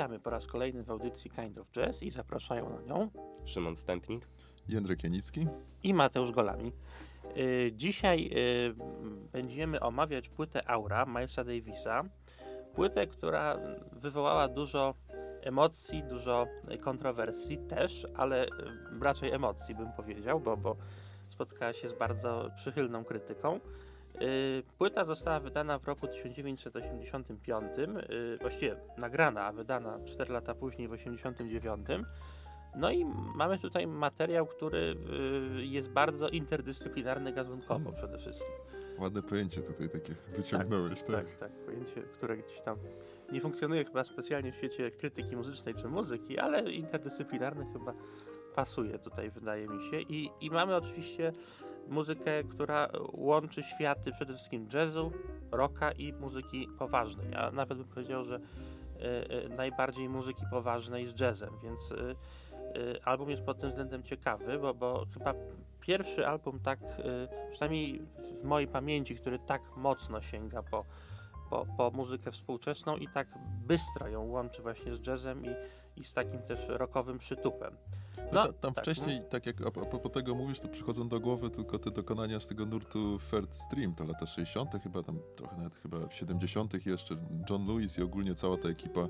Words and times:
Witamy 0.00 0.20
po 0.20 0.30
raz 0.30 0.46
kolejny 0.46 0.82
w 0.82 0.90
audycji 0.90 1.30
Kind 1.30 1.58
of 1.58 1.70
Jazz 1.70 2.02
i 2.02 2.10
zapraszają 2.10 2.70
na 2.70 2.82
nią 2.82 3.10
Szymon 3.44 3.76
Stępnik, 3.76 4.28
Jędrek 4.68 5.04
Janicki 5.04 5.46
i 5.82 5.94
Mateusz 5.94 6.32
Golami. 6.32 6.72
Y, 7.36 7.72
dzisiaj 7.74 8.30
y, 8.32 8.74
będziemy 9.32 9.80
omawiać 9.80 10.28
płytę 10.28 10.70
Aura 10.70 11.06
Milesa 11.06 11.44
Davisa. 11.44 12.04
Płytę, 12.74 13.06
która 13.06 13.58
wywołała 13.92 14.48
dużo 14.48 14.94
emocji, 15.42 16.02
dużo 16.02 16.46
kontrowersji 16.80 17.58
też, 17.58 18.06
ale 18.16 18.46
y, 18.46 18.50
raczej 19.00 19.32
emocji 19.32 19.74
bym 19.74 19.92
powiedział, 19.92 20.40
bo, 20.40 20.56
bo 20.56 20.76
spotkała 21.28 21.72
się 21.72 21.88
z 21.88 21.94
bardzo 21.94 22.50
przychylną 22.56 23.04
krytyką. 23.04 23.60
Y, 24.22 24.62
Płyta 24.78 25.04
została 25.04 25.40
wydana 25.40 25.78
w 25.78 25.84
roku 25.84 26.06
1985, 26.06 27.78
y, 27.78 28.38
właściwie 28.40 28.76
nagrana, 28.98 29.44
a 29.44 29.52
wydana 29.52 29.98
4 30.04 30.32
lata 30.32 30.54
później 30.54 30.88
w 30.88 30.90
1989. 30.90 32.06
No 32.76 32.90
i 32.90 33.04
mamy 33.34 33.58
tutaj 33.58 33.86
materiał, 33.86 34.46
który 34.46 34.96
y, 35.58 35.64
jest 35.66 35.90
bardzo 35.90 36.28
interdyscyplinarny 36.28 37.32
gazunkowo 37.32 37.92
przede 37.92 38.18
wszystkim. 38.18 38.50
Ładne 38.98 39.22
pojęcie 39.22 39.62
tutaj 39.62 39.88
takie 39.88 40.14
wyciągnąłeś, 40.36 41.02
tak? 41.02 41.10
Tak, 41.10 41.34
tak, 41.34 41.52
pojęcie, 41.52 42.02
które 42.02 42.36
gdzieś 42.36 42.62
tam 42.62 42.76
nie 43.32 43.40
funkcjonuje 43.40 43.84
chyba 43.84 44.04
specjalnie 44.04 44.52
w 44.52 44.56
świecie 44.56 44.90
krytyki 44.90 45.36
muzycznej 45.36 45.74
czy 45.74 45.88
muzyki, 45.88 46.38
ale 46.38 46.72
interdyscyplinarny 46.72 47.66
chyba 47.72 47.94
pasuje 48.54 48.98
tutaj, 48.98 49.30
wydaje 49.30 49.68
mi 49.68 49.90
się. 49.90 50.00
I, 50.00 50.30
i 50.40 50.50
mamy 50.50 50.76
oczywiście 50.76 51.32
muzykę, 51.88 52.44
która 52.44 52.88
łączy 53.12 53.62
światy 53.62 54.12
przede 54.12 54.34
wszystkim 54.34 54.68
jazzu, 54.72 55.12
rocka 55.52 55.92
i 55.92 56.12
muzyki 56.12 56.68
poważnej. 56.78 57.34
A 57.34 57.50
nawet 57.50 57.78
bym 57.78 57.88
powiedział, 57.88 58.24
że 58.24 58.36
y, 58.36 58.40
y, 59.44 59.48
najbardziej 59.48 60.08
muzyki 60.08 60.42
poważnej 60.50 61.08
z 61.08 61.20
jazzem, 61.20 61.50
więc 61.62 61.90
y, 61.90 62.16
album 63.04 63.30
jest 63.30 63.42
pod 63.42 63.58
tym 63.58 63.70
względem 63.70 64.02
ciekawy, 64.02 64.58
bo, 64.58 64.74
bo 64.74 65.06
chyba 65.14 65.34
pierwszy 65.80 66.26
album 66.26 66.60
tak, 66.60 66.78
przynajmniej 67.50 68.02
w 68.40 68.44
mojej 68.44 68.68
pamięci, 68.68 69.16
który 69.16 69.38
tak 69.38 69.62
mocno 69.76 70.20
sięga 70.22 70.62
po, 70.62 70.84
po, 71.50 71.66
po 71.76 71.90
muzykę 71.90 72.32
współczesną 72.32 72.96
i 72.96 73.08
tak 73.08 73.28
bystro 73.66 74.08
ją 74.08 74.22
łączy 74.22 74.62
właśnie 74.62 74.96
z 74.96 75.06
jazzem 75.06 75.44
i, 75.44 75.48
i 75.96 76.04
z 76.04 76.14
takim 76.14 76.42
też 76.42 76.68
rockowym 76.68 77.18
przytupem. 77.18 77.76
No, 78.32 78.46
ta, 78.46 78.52
tam 78.52 78.74
tak, 78.74 78.84
wcześniej, 78.84 79.22
tak 79.30 79.46
jak 79.46 79.60
a, 79.60 79.66
a 79.66 79.70
propos 79.70 80.12
tego 80.12 80.34
mówisz, 80.34 80.60
to 80.60 80.68
przychodzą 80.68 81.08
do 81.08 81.20
głowy 81.20 81.50
tylko 81.50 81.78
te 81.78 81.90
dokonania 81.90 82.40
z 82.40 82.46
tego 82.46 82.66
nurtu 82.66 83.18
Third 83.30 83.56
Stream, 83.56 83.94
to 83.94 84.04
lata 84.04 84.26
60., 84.26 84.70
chyba 84.82 85.02
tam 85.02 85.18
trochę 85.36 85.56
nawet 85.56 85.74
chyba 85.74 86.10
70. 86.10 86.86
jeszcze 86.86 87.16
John 87.50 87.66
Lewis 87.66 87.98
i 87.98 88.02
ogólnie 88.02 88.34
cała 88.34 88.56
ta 88.56 88.68
ekipa 88.68 89.08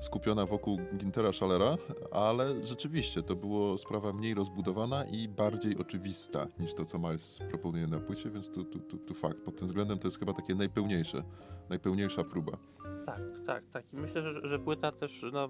skupiona 0.00 0.46
wokół 0.46 0.78
Gintera 0.96 1.32
Schallera, 1.32 1.76
ale 2.12 2.66
rzeczywiście 2.66 3.22
to 3.22 3.36
było 3.36 3.78
sprawa 3.78 4.12
mniej 4.12 4.34
rozbudowana 4.34 5.04
i 5.04 5.28
bardziej 5.28 5.78
oczywista 5.78 6.46
niż 6.58 6.74
to, 6.74 6.84
co 6.84 6.98
Miles 6.98 7.38
proponuje 7.48 7.86
na 7.86 8.00
płycie, 8.00 8.30
więc 8.30 8.50
tu, 8.50 8.64
tu, 8.64 8.78
tu, 8.78 8.98
tu 8.98 9.14
fakt. 9.14 9.38
Pod 9.38 9.56
tym 9.56 9.68
względem 9.68 9.98
to 9.98 10.08
jest 10.08 10.18
chyba 10.18 10.32
takie 10.32 10.54
najpełniejsze, 10.54 11.22
najpełniejsza 11.68 12.24
próba. 12.24 12.52
Tak, 13.06 13.20
tak, 13.46 13.64
tak. 13.72 13.92
I 13.92 13.96
myślę, 13.96 14.22
że, 14.22 14.48
że 14.48 14.58
płyta 14.58 14.92
też 14.92 15.26
no, 15.32 15.48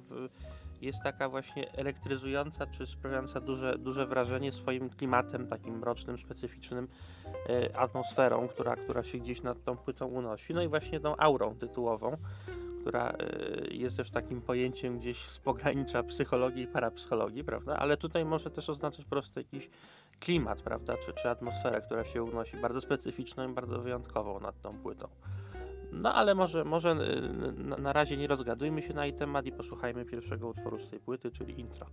jest 0.81 1.03
taka 1.03 1.29
właśnie 1.29 1.73
elektryzująca, 1.73 2.67
czy 2.67 2.87
sprawiająca 2.87 3.41
duże, 3.41 3.79
duże 3.79 4.07
wrażenie 4.07 4.53
swoim 4.53 4.91
klimatem 4.91 5.47
takim 5.47 5.79
mrocznym, 5.79 6.19
specyficznym, 6.19 6.89
e, 7.49 7.79
atmosferą, 7.79 8.49
która, 8.49 8.77
która 8.77 9.03
się 9.03 9.19
gdzieś 9.19 9.43
nad 9.43 9.65
tą 9.65 9.77
płytą 9.77 10.07
unosi. 10.07 10.55
No 10.55 10.63
i 10.63 10.69
właśnie 10.69 11.01
tą 11.01 11.17
aurą 11.17 11.55
tytułową, 11.55 12.17
która 12.81 13.11
y, 13.11 13.75
jest 13.75 13.97
też 13.97 14.11
takim 14.11 14.41
pojęciem 14.41 14.99
gdzieś 14.99 15.25
z 15.25 15.39
pogranicza 15.39 16.03
psychologii 16.03 16.63
i 16.63 16.67
parapsychologii, 16.67 17.45
prawda? 17.45 17.77
Ale 17.77 17.97
tutaj 17.97 18.25
może 18.25 18.51
też 18.51 18.71
oznaczać 18.71 19.05
po 19.05 19.11
prostu 19.11 19.41
jakiś 19.41 19.71
klimat, 20.21 20.63
prawda? 20.63 20.97
Czy, 20.97 21.13
czy 21.13 21.31
atmosferę, 21.31 21.83
która 21.83 22.05
się 22.05 22.23
unosi 22.23 22.57
bardzo 22.57 22.81
specyficzną 22.81 23.51
i 23.51 23.55
bardzo 23.55 23.79
wyjątkową 23.79 24.41
nad 24.41 24.61
tą 24.61 24.71
płytą. 24.71 25.09
No 25.93 26.15
ale 26.15 26.35
może, 26.35 26.65
może 26.65 26.91
y, 26.91 27.81
na, 27.81 27.93
razie 27.93 28.17
nie 28.17 28.27
rozgadujmy 28.27 28.83
się 28.83 28.95
na 28.95 29.07
jej 29.07 29.15
temat 29.15 29.47
i 29.47 29.53
posłuchajmy 29.53 30.05
pierwszego 30.05 30.49
utworu 30.49 30.79
z 30.79 30.89
tej 30.89 31.01
płyty, 31.01 31.31
czyli 31.31 31.61
intro. 31.61 31.87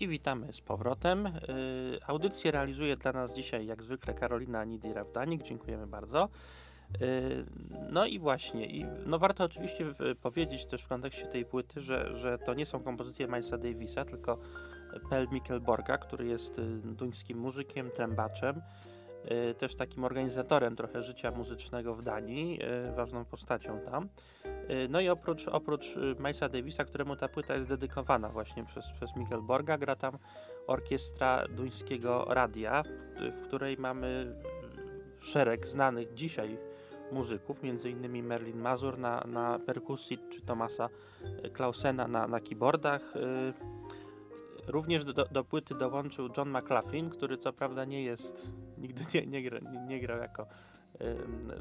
I 0.00 0.08
witamy 0.08 0.52
z 0.52 0.60
powrotem. 0.60 1.26
Y, 1.26 1.30
audycję 2.06 2.50
realizuje 2.50 2.96
dla 2.96 3.12
nas 3.12 3.34
dzisiaj, 3.34 3.66
jak 3.66 3.82
zwykle, 3.82 4.14
Karolina 4.14 4.64
Nidy-Rawdanik. 4.64 5.42
Dziękujemy 5.42 5.86
bardzo. 5.86 6.28
Y, 7.02 7.44
no 7.90 8.06
i 8.06 8.18
właśnie, 8.18 8.66
i, 8.66 8.86
no 9.06 9.18
warto 9.18 9.44
oczywiście 9.44 9.84
powiedzieć 10.22 10.66
też 10.66 10.82
w 10.82 10.88
kontekście 10.88 11.26
tej 11.26 11.44
płyty, 11.44 11.80
że, 11.80 12.14
że 12.14 12.38
to 12.38 12.54
nie 12.54 12.66
są 12.66 12.80
kompozycje 12.80 13.26
Milesa 13.26 13.58
Davisa, 13.58 14.04
tylko 14.04 14.38
Pel 15.10 15.28
Mikkelborga, 15.32 15.98
który 15.98 16.26
jest 16.26 16.58
y, 16.58 16.62
duńskim 16.84 17.38
muzykiem, 17.38 17.90
trębaczem, 17.90 18.62
y, 19.50 19.54
też 19.54 19.74
takim 19.74 20.04
organizatorem 20.04 20.76
trochę 20.76 21.02
życia 21.02 21.30
muzycznego 21.30 21.94
w 21.94 22.02
Danii, 22.02 22.58
ważną 22.96 23.24
postacią 23.24 23.80
tam. 23.80 24.08
No 24.88 25.00
i 25.00 25.08
oprócz, 25.08 25.48
oprócz 25.48 25.96
Milesa 26.18 26.48
Davisa, 26.48 26.84
któremu 26.84 27.16
ta 27.16 27.28
płyta 27.28 27.54
jest 27.54 27.68
dedykowana 27.68 28.28
właśnie 28.28 28.64
przez, 28.64 28.84
przez 28.92 29.16
Mikkelborga, 29.16 29.78
gra 29.78 29.96
tam 29.96 30.18
orkiestra 30.66 31.48
duńskiego 31.48 32.24
radia, 32.28 32.82
w, 32.82 33.32
w 33.32 33.42
której 33.42 33.76
mamy 33.76 34.36
szereg 35.20 35.66
znanych 35.66 36.14
dzisiaj 36.14 36.58
muzyków, 37.12 37.60
innymi 37.84 38.22
Merlin 38.22 38.58
Mazur 38.58 38.98
na, 38.98 39.24
na 39.26 39.58
perkusji, 39.58 40.18
czy 40.30 40.40
Tomasa 40.40 40.88
Klausena 41.52 42.08
na, 42.08 42.28
na 42.28 42.40
keyboardach. 42.40 43.14
Również 44.66 45.04
do, 45.04 45.24
do 45.24 45.44
płyty 45.44 45.74
dołączył 45.74 46.28
John 46.36 46.50
McLaughlin, 46.50 47.10
który 47.10 47.38
co 47.38 47.52
prawda 47.52 47.84
nie 47.84 48.04
jest, 48.04 48.52
nigdy 48.78 49.02
nie, 49.14 49.26
nie, 49.26 49.42
gra, 49.42 49.58
nie, 49.58 49.80
nie 49.80 50.00
grał 50.00 50.18
jako 50.18 50.46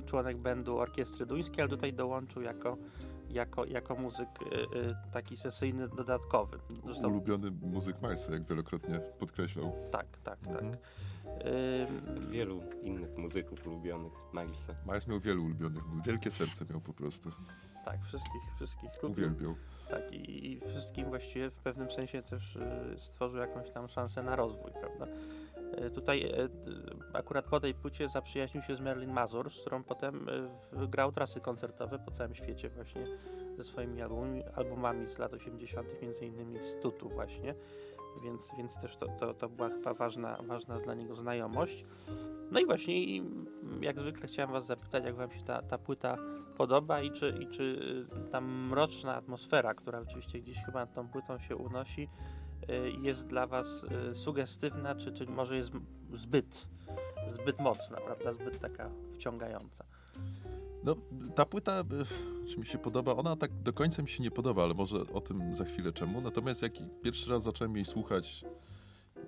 członek 0.06 0.38
bandu 0.38 0.78
orkiestry 0.78 1.26
duńskiej, 1.26 1.62
ale 1.62 1.70
tutaj 1.70 1.94
dołączył 1.94 2.42
jako, 2.42 2.78
jako, 3.30 3.66
jako 3.66 3.96
muzyk 3.96 4.30
y, 4.42 4.78
y, 4.78 4.96
taki 5.12 5.38
sesyjny 5.38 5.88
dodatkowy. 5.88 6.58
Został... 6.86 7.12
Ulubiony 7.12 7.52
muzyk 7.52 8.02
Milesa, 8.02 8.34
jak 8.34 8.44
wielokrotnie 8.44 9.00
podkreślał. 9.20 9.76
Tak, 9.92 10.06
tak, 10.24 10.40
tak. 10.40 10.64
Mhm. 10.64 10.78
Wielu 12.30 12.62
innych 12.82 13.18
muzyków 13.18 13.68
ulubionych 13.68 14.14
Milesa. 14.34 14.74
Miles 14.86 15.08
miał 15.08 15.20
wielu 15.20 15.44
ulubionych, 15.46 15.84
wielkie 16.06 16.32
serce 16.32 16.66
miał 16.70 16.82
po 16.82 16.94
prostu. 16.94 17.30
Tak, 17.92 18.06
wszystkich, 18.06 18.42
wszystkich 18.56 19.04
lubił. 19.04 19.26
Uwielbiał. 19.26 19.56
Tak, 19.90 20.12
i, 20.12 20.52
i 20.52 20.60
wszystkim 20.60 21.10
właściwie 21.10 21.50
w 21.50 21.58
pewnym 21.58 21.92
sensie 21.92 22.22
też 22.22 22.56
y, 22.56 22.96
stworzył 22.98 23.40
jakąś 23.40 23.70
tam 23.70 23.90
szansę 23.90 24.24
na 24.24 24.36
rozwój, 24.36 24.72
prawda? 24.72 25.08
Y, 25.86 25.92
tutaj 25.92 26.24
y, 26.24 26.50
akurat 27.14 27.46
po 27.46 27.60
tej 27.60 27.74
płycie 27.74 28.10
zaprzyjaźnił 28.10 28.64
się 28.64 28.76
z 28.76 28.80
Merlin 28.80 29.12
Mazur, 29.12 29.52
z 29.52 29.62
którą 29.62 29.84
potem 29.84 30.28
grał 30.72 31.12
trasy 31.12 31.42
koncertowe 31.42 32.00
po 32.00 32.12
całym 32.12 32.36
świecie 32.36 32.70
właśnie 32.70 33.08
ze 33.58 33.64
swoimi 33.64 34.02
albumami, 34.02 34.44
albumami 34.56 35.08
z 35.08 35.18
lat 35.18 35.34
80., 35.34 36.02
między 36.02 36.26
innymi 36.26 36.60
z 36.60 36.82
Tutu 36.82 37.10
właśnie, 37.10 37.56
więc, 38.24 38.52
więc 38.58 38.82
też 38.82 38.98
to, 38.98 39.08
to, 39.20 39.34
to 39.34 39.50
była 39.50 39.70
chyba 39.70 39.94
ważna, 39.94 40.38
ważna 40.48 40.80
dla 40.80 40.94
niego 40.94 41.16
znajomość. 41.16 41.86
No 42.52 42.60
i 42.60 42.66
właśnie, 42.66 43.18
jak 43.82 44.00
zwykle 44.00 44.28
chciałem 44.28 44.52
was 44.52 44.66
zapytać, 44.66 45.04
jak 45.06 45.16
wam 45.16 45.32
się 45.32 45.42
ta, 45.42 45.62
ta 45.62 45.78
płyta 45.78 46.18
podoba 46.58 47.02
i 47.02 47.12
czy, 47.12 47.40
i 47.42 47.48
czy 47.48 47.64
y, 47.64 48.30
ta 48.30 48.42
mroczna 48.42 49.16
atmosfera, 49.16 49.74
która 49.74 50.00
oczywiście 50.00 50.40
gdzieś 50.40 50.58
chyba 50.66 50.80
nad 50.80 50.94
tą 50.94 51.08
płytą 51.08 51.40
się 51.40 51.56
unosi, 51.56 52.10
y, 52.70 52.92
jest 53.02 53.28
dla 53.28 53.48
was 53.48 53.86
y, 54.12 54.16
sugestywna, 54.16 54.96
czy, 54.96 55.12
czy 55.12 55.26
może 55.26 55.56
jest 55.56 55.72
zbyt, 56.14 56.68
zbyt 57.28 57.60
mocna, 57.60 57.98
prawda, 57.98 58.34
zbyt 58.34 58.60
taka 58.60 58.90
wciągająca. 59.14 59.86
No, 60.84 60.96
ta 61.36 61.46
płyta, 61.46 61.84
czy 62.48 62.60
mi 62.60 62.66
się 62.66 62.78
podoba, 62.78 63.16
ona 63.16 63.36
tak 63.36 63.52
do 63.54 63.74
końca 63.74 64.02
mi 64.02 64.10
się 64.10 64.24
nie 64.24 64.32
podoba, 64.32 64.64
ale 64.64 64.74
może 64.74 65.02
o 65.14 65.22
tym 65.22 65.56
za 65.56 65.66
chwilę 65.66 65.92
czemu. 65.92 66.22
Natomiast 66.22 66.62
jak 66.62 66.74
pierwszy 67.02 67.30
raz 67.30 67.44
zacząłem 67.44 67.76
jej 67.76 67.86
słuchać 67.86 68.46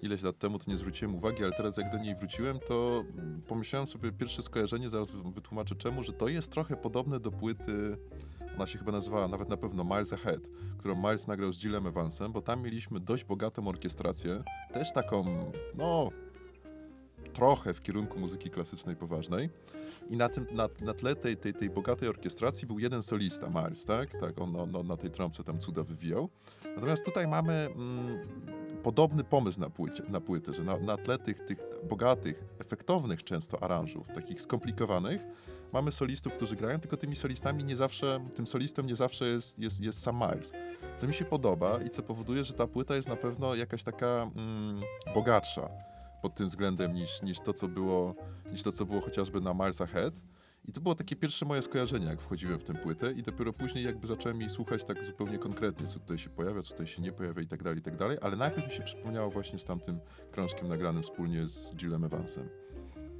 ileś 0.02 0.22
lat 0.22 0.38
temu, 0.38 0.60
to 0.60 0.72
nie 0.72 0.78
zwróciłem 0.78 1.16
uwagi, 1.16 1.44
ale 1.44 1.52
teraz 1.52 1.78
jak 1.78 1.92
do 1.92 1.98
niej 1.98 2.16
wróciłem, 2.16 2.60
to 2.68 3.04
pomyślałem 3.48 3.88
sobie 3.88 4.12
pierwsze 4.12 4.44
skojarzenie, 4.44 4.90
zaraz 4.90 5.12
wytłumaczę 5.12 5.76
czemu, 5.76 6.04
że 6.04 6.14
to 6.14 6.28
jest 6.28 6.52
trochę 6.52 6.76
podobne 6.76 7.20
do 7.20 7.32
płyty, 7.32 7.98
ona 8.56 8.68
się 8.68 8.80
chyba 8.80 8.92
nazywała 8.92 9.28
nawet 9.28 9.50
na 9.50 9.58
pewno 9.58 9.84
Miles 9.84 10.14
Ahead, 10.14 10.42
którą 10.78 10.96
Miles 10.96 11.28
nagrał 11.28 11.54
z 11.54 11.58
Gillem 11.58 11.88
Evansem, 11.88 12.32
bo 12.32 12.42
tam 12.42 12.64
mieliśmy 12.64 13.00
dość 13.00 13.24
bogatą 13.24 13.68
orkiestrację, 13.68 14.44
też 14.74 14.94
taką, 14.94 15.52
no, 15.76 16.10
trochę 17.34 17.74
w 17.74 17.82
kierunku 17.82 18.20
muzyki 18.20 18.50
klasycznej 18.50 18.96
poważnej. 18.96 19.50
I 20.10 20.18
na, 20.18 20.30
tym, 20.30 20.46
na, 20.52 20.70
na 20.82 20.94
tle 20.94 21.16
tej, 21.16 21.38
tej, 21.38 21.54
tej 21.54 21.70
bogatej 21.70 22.10
orkiestracji 22.10 22.68
był 22.68 22.80
jeden 22.80 23.04
solista, 23.04 23.50
Miles, 23.50 23.86
tak? 23.86 24.12
Tak, 24.20 24.42
on, 24.42 24.56
on, 24.56 24.76
on 24.76 24.88
na 24.88 24.98
tej 24.98 25.12
trąbce 25.12 25.44
tam 25.44 25.60
cuda 25.60 25.84
wywijał. 25.84 26.30
Natomiast 26.76 27.06
tutaj 27.06 27.28
mamy 27.28 27.54
mm, 27.54 28.20
podobny 28.84 29.24
pomysł 29.24 29.60
na, 29.60 29.70
płycie, 29.70 30.04
na 30.10 30.22
płytę, 30.22 30.54
że 30.54 30.64
na, 30.64 30.78
na 30.78 30.98
tle 30.98 31.18
tych, 31.18 31.40
tych 31.40 31.58
bogatych, 31.90 32.44
efektownych 32.60 33.24
często 33.24 33.64
aranżów, 33.64 34.08
takich 34.16 34.42
skomplikowanych, 34.42 35.22
mamy 35.74 35.92
solistów, 35.92 36.34
którzy 36.34 36.56
grają, 36.56 36.80
tylko 36.80 36.98
tymi 36.98 37.16
solistami 37.16 37.64
nie 37.64 37.78
zawsze, 37.78 38.20
tym 38.36 38.48
solistą 38.48 38.84
nie 38.84 38.96
zawsze 38.96 39.26
jest, 39.26 39.60
jest, 39.60 39.80
jest 39.80 40.02
sam 40.02 40.16
Miles. 40.16 40.52
Co 40.98 41.08
mi 41.08 41.14
się 41.14 41.26
podoba 41.26 41.80
i 41.86 41.90
co 41.90 42.04
powoduje, 42.04 42.44
że 42.44 42.54
ta 42.54 42.68
płyta 42.68 42.96
jest 42.96 43.08
na 43.08 43.16
pewno 43.16 43.56
jakaś 43.56 43.84
taka 43.84 44.32
mm, 44.36 44.82
bogatsza 45.14 45.70
pod 46.22 46.36
tym 46.36 46.48
względem 46.48 46.94
niż, 46.94 47.22
niż, 47.22 47.40
to, 47.40 47.54
co 47.54 47.68
było, 47.68 48.16
niż 48.52 48.64
to, 48.64 48.72
co 48.72 48.86
było 48.86 49.02
chociażby 49.02 49.42
na 49.42 49.54
Miles 49.54 49.82
Ahead. 49.82 50.14
I 50.68 50.72
to 50.72 50.82
było 50.82 50.96
takie 50.96 51.16
pierwsze 51.16 51.46
moje 51.46 51.62
skojarzenie, 51.62 52.06
jak 52.06 52.22
wchodziłem 52.22 52.60
w 52.60 52.64
tę 52.64 52.74
płytę 52.74 53.12
i 53.12 53.24
dopiero 53.24 53.54
później 53.54 53.86
jakby 53.86 54.08
zacząłem 54.08 54.42
jej 54.42 54.50
słuchać 54.50 54.84
tak 54.84 55.04
zupełnie 55.04 55.38
konkretnie, 55.38 55.88
co 55.88 56.00
tutaj 56.00 56.18
się 56.18 56.30
pojawia, 56.30 56.62
co 56.62 56.72
tutaj 56.72 56.88
się 56.88 57.02
nie 57.02 57.12
pojawia 57.12 57.42
i 57.42 57.48
tak 57.48 57.64
dalej, 57.64 57.80
i 57.80 57.82
tak 57.82 57.98
dalej, 57.98 58.18
ale 58.22 58.36
najpierw 58.36 58.68
mi 58.68 58.74
się 58.74 58.84
przypomniało 58.84 59.30
właśnie 59.30 59.60
z 59.60 59.66
tamtym 59.66 60.00
krążkiem 60.32 60.68
nagranym 60.68 61.04
wspólnie 61.04 61.48
z 61.48 61.76
Gillem 61.76 62.04
Evansem. 62.04 62.50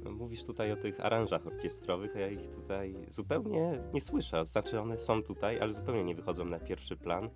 No, 0.04 0.12
mówisz 0.12 0.44
tutaj 0.44 0.72
o 0.72 0.76
tych 0.76 1.00
aranżach 1.00 1.46
orkiestrowych, 1.46 2.16
a 2.16 2.18
ja 2.18 2.28
ich 2.28 2.48
tutaj 2.48 2.96
zupełnie 3.08 3.82
nie 3.94 4.00
słyszę. 4.00 4.44
Znaczy 4.44 4.80
one 4.80 4.98
są 4.98 5.22
tutaj, 5.22 5.60
ale 5.60 5.72
zupełnie 5.72 6.04
nie 6.04 6.14
wychodzą 6.14 6.44
na 6.44 6.58
pierwszy 6.58 6.96
plan. 6.96 7.30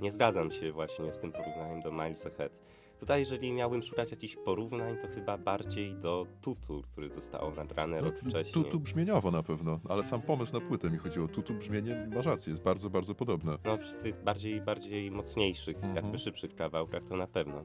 Nie 0.00 0.12
zgadzam 0.12 0.50
się 0.50 0.72
właśnie 0.72 1.12
z 1.12 1.20
tym 1.20 1.32
porównaniem 1.32 1.80
do 1.80 1.92
Miles 1.92 2.26
Ahead. 2.26 2.52
Tutaj, 3.00 3.20
jeżeli 3.20 3.52
miałbym 3.52 3.82
szukać 3.82 4.10
jakichś 4.10 4.36
porównań, 4.36 4.96
to 5.02 5.08
chyba 5.08 5.38
bardziej 5.38 5.94
do 5.94 6.26
Tutu, 6.40 6.82
który 6.92 7.08
zostało 7.08 7.50
nagrane 7.50 8.00
no, 8.00 8.04
rok 8.04 8.14
wcześniej. 8.18 8.64
Tutu 8.64 8.80
brzmieniowo 8.80 9.30
na 9.30 9.42
pewno, 9.42 9.80
ale 9.88 10.04
sam 10.04 10.22
pomysł 10.22 10.52
na 10.52 10.60
płytę 10.60 10.90
mi 10.90 10.98
chodziło. 10.98 11.28
Tutu 11.28 11.54
brzmienie, 11.54 12.08
ma 12.14 12.22
rację, 12.22 12.50
jest 12.50 12.62
bardzo, 12.62 12.90
bardzo 12.90 13.14
podobne. 13.14 13.58
No 13.64 13.78
przy 13.78 13.92
tych 13.92 14.22
bardziej, 14.24 14.60
bardziej 14.60 15.10
mocniejszych, 15.10 15.80
-hmm. 15.80 15.96
jakby 15.96 16.18
szybszych 16.18 16.54
kawałkach 16.54 17.02
to 17.08 17.16
na 17.16 17.26
pewno. 17.26 17.64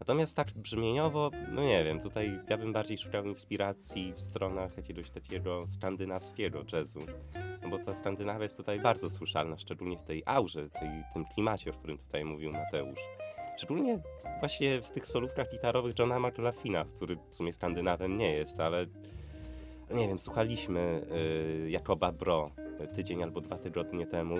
Natomiast 0.00 0.36
tak 0.36 0.52
brzmieniowo, 0.56 1.30
no 1.52 1.62
nie 1.62 1.84
wiem, 1.84 2.00
tutaj 2.00 2.40
ja 2.48 2.58
bym 2.58 2.72
bardziej 2.72 2.98
szukał 2.98 3.24
inspiracji 3.24 4.12
w 4.12 4.20
stronach 4.20 4.76
jakiegoś 4.76 5.10
takiego 5.10 5.66
skandynawskiego 5.66 6.64
jazzu. 6.72 7.00
No 7.62 7.68
bo 7.68 7.78
ta 7.78 7.94
Skandynawia 7.94 8.42
jest 8.42 8.56
tutaj 8.56 8.80
bardzo 8.80 9.10
słyszalna, 9.10 9.58
szczególnie 9.58 9.98
w 9.98 10.04
tej 10.04 10.22
aurze, 10.26 10.70
tej, 10.70 10.88
tym 11.14 11.24
klimacie, 11.34 11.70
o 11.70 11.74
którym 11.74 11.98
tutaj 11.98 12.24
mówił 12.24 12.52
Mateusz. 12.52 13.21
Szczególnie 13.56 13.98
właśnie 14.38 14.80
w 14.80 14.90
tych 14.90 15.06
solówkach 15.06 15.50
gitarowych 15.50 15.98
Johna 15.98 16.20
McLaughlina, 16.20 16.84
który 16.96 17.16
w 17.30 17.34
sumie 17.34 17.52
Skandynawem 17.52 18.18
nie 18.18 18.34
jest, 18.34 18.60
ale 18.60 18.86
nie 19.90 20.08
wiem, 20.08 20.18
słuchaliśmy 20.18 21.06
y, 21.66 21.70
Jakoba 21.70 22.12
Bro 22.12 22.50
tydzień 22.94 23.22
albo 23.22 23.40
dwa 23.40 23.58
tygodnie 23.58 24.06
temu 24.06 24.36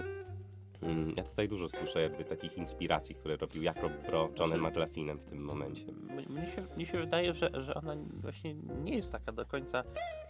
ja 1.16 1.24
tutaj 1.24 1.48
dużo 1.48 1.68
słyszę 1.68 2.02
jakby 2.02 2.24
takich 2.24 2.58
inspiracji, 2.58 3.14
które 3.14 3.36
robił 3.36 3.62
Jakob 3.62 3.92
Bro 4.06 4.28
Johnem 4.40 4.60
znaczy, 4.60 4.72
McLaughlinem 4.72 5.18
w 5.18 5.22
tym 5.22 5.44
momencie. 5.44 5.84
Mnie 6.28 6.46
się, 6.46 6.62
mnie 6.76 6.86
się 6.86 6.98
wydaje, 6.98 7.34
że, 7.34 7.50
że 7.54 7.74
ona 7.74 7.96
właśnie 8.14 8.54
nie 8.54 8.96
jest 8.96 9.12
taka 9.12 9.32
do 9.32 9.46
końca 9.46 9.84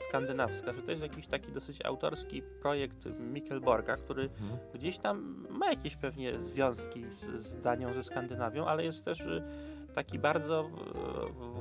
skandynawska, 0.08 0.72
że 0.72 0.82
to 0.82 0.90
jest 0.90 1.02
jakiś 1.02 1.26
taki 1.26 1.52
dosyć 1.52 1.84
autorski 1.84 2.42
projekt 2.62 3.08
Mikkelborga, 3.20 3.96
który 3.96 4.28
hmm. 4.28 4.58
gdzieś 4.74 4.98
tam 4.98 5.46
ma 5.50 5.70
jakieś 5.70 5.96
pewnie 5.96 6.40
związki 6.40 7.10
z, 7.10 7.20
z 7.20 7.60
Danią, 7.60 7.94
ze 7.94 8.02
Skandynawią, 8.02 8.66
ale 8.66 8.84
jest 8.84 9.04
też 9.04 9.20
y, 9.20 9.42
taki 9.94 10.18
bardzo 10.18 10.70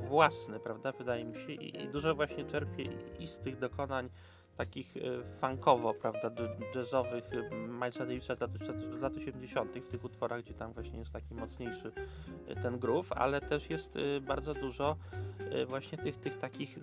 własny, 0.08 0.60
prawda, 0.60 0.92
wydaje 0.92 1.24
mi 1.24 1.36
się, 1.36 1.52
i, 1.52 1.82
i 1.84 1.88
dużo 1.88 2.14
właśnie 2.14 2.44
czerpie 2.44 2.84
i 3.18 3.26
z 3.26 3.38
tych 3.38 3.58
dokonań 3.58 4.08
takich 4.64 4.96
e, 4.96 5.00
funkowo, 5.40 5.94
prawda, 5.94 6.30
jazzowych 6.74 7.24
e, 7.32 7.56
Milesa 7.56 8.06
Davisa 8.06 8.36
z 8.36 8.40
lat, 8.40 9.00
lat 9.00 9.16
80. 9.16 9.76
w 9.76 9.88
tych 9.88 10.04
utworach, 10.04 10.42
gdzie 10.42 10.54
tam 10.54 10.72
właśnie 10.72 10.98
jest 10.98 11.12
taki 11.12 11.34
mocniejszy 11.34 11.92
e, 12.46 12.56
ten 12.56 12.78
groove, 12.78 13.12
ale 13.12 13.40
też 13.40 13.70
jest 13.70 13.98
bardzo 14.20 14.54
dużo 14.54 14.96
właśnie 15.66 15.98
tych, 15.98 16.16
tych 16.16 16.38
takich 16.38 16.78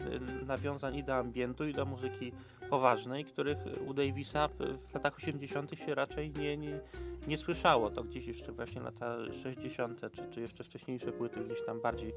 nawiązań 0.45 0.95
i 0.95 1.03
do 1.03 1.15
ambientu, 1.15 1.67
i 1.67 1.73
do 1.73 1.85
muzyki 1.85 2.31
poważnej, 2.69 3.25
których 3.25 3.57
u 3.87 3.93
Davisa 3.93 4.49
w 4.87 4.93
latach 4.93 5.17
80. 5.17 5.71
się 5.85 5.95
raczej 5.95 6.31
nie, 6.31 6.57
nie, 6.57 6.79
nie 7.27 7.37
słyszało. 7.37 7.89
To 7.89 8.03
gdzieś 8.03 8.25
jeszcze 8.25 8.51
właśnie 8.51 8.81
lata 8.81 9.15
60. 9.43 10.01
czy, 10.11 10.29
czy 10.31 10.41
jeszcze 10.41 10.63
wcześniejsze 10.63 11.11
płyty 11.11 11.43
gdzieś 11.43 11.65
tam 11.65 11.81
bardziej, 11.81 12.13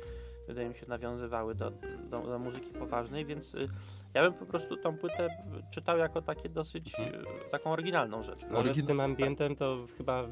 wydaje 0.48 0.68
mi 0.68 0.74
się, 0.74 0.86
nawiązywały 0.88 1.54
do, 1.54 1.70
do, 2.10 2.20
do 2.20 2.38
muzyki 2.38 2.70
poważnej, 2.70 3.24
więc 3.24 3.56
ja 4.14 4.22
bym 4.22 4.34
po 4.34 4.46
prostu 4.46 4.76
tą 4.76 4.96
płytę 4.96 5.28
czytał 5.70 5.98
jako 5.98 6.22
takie 6.22 6.48
dosyć, 6.48 6.98
mhm. 6.98 7.24
taką 7.50 7.72
oryginalną 7.72 8.22
rzecz. 8.22 8.40
No, 8.50 8.58
ale 8.58 8.74
z 8.74 8.86
tym 8.86 9.00
ambientem 9.00 9.56
to 9.56 9.86
chyba 9.98 10.28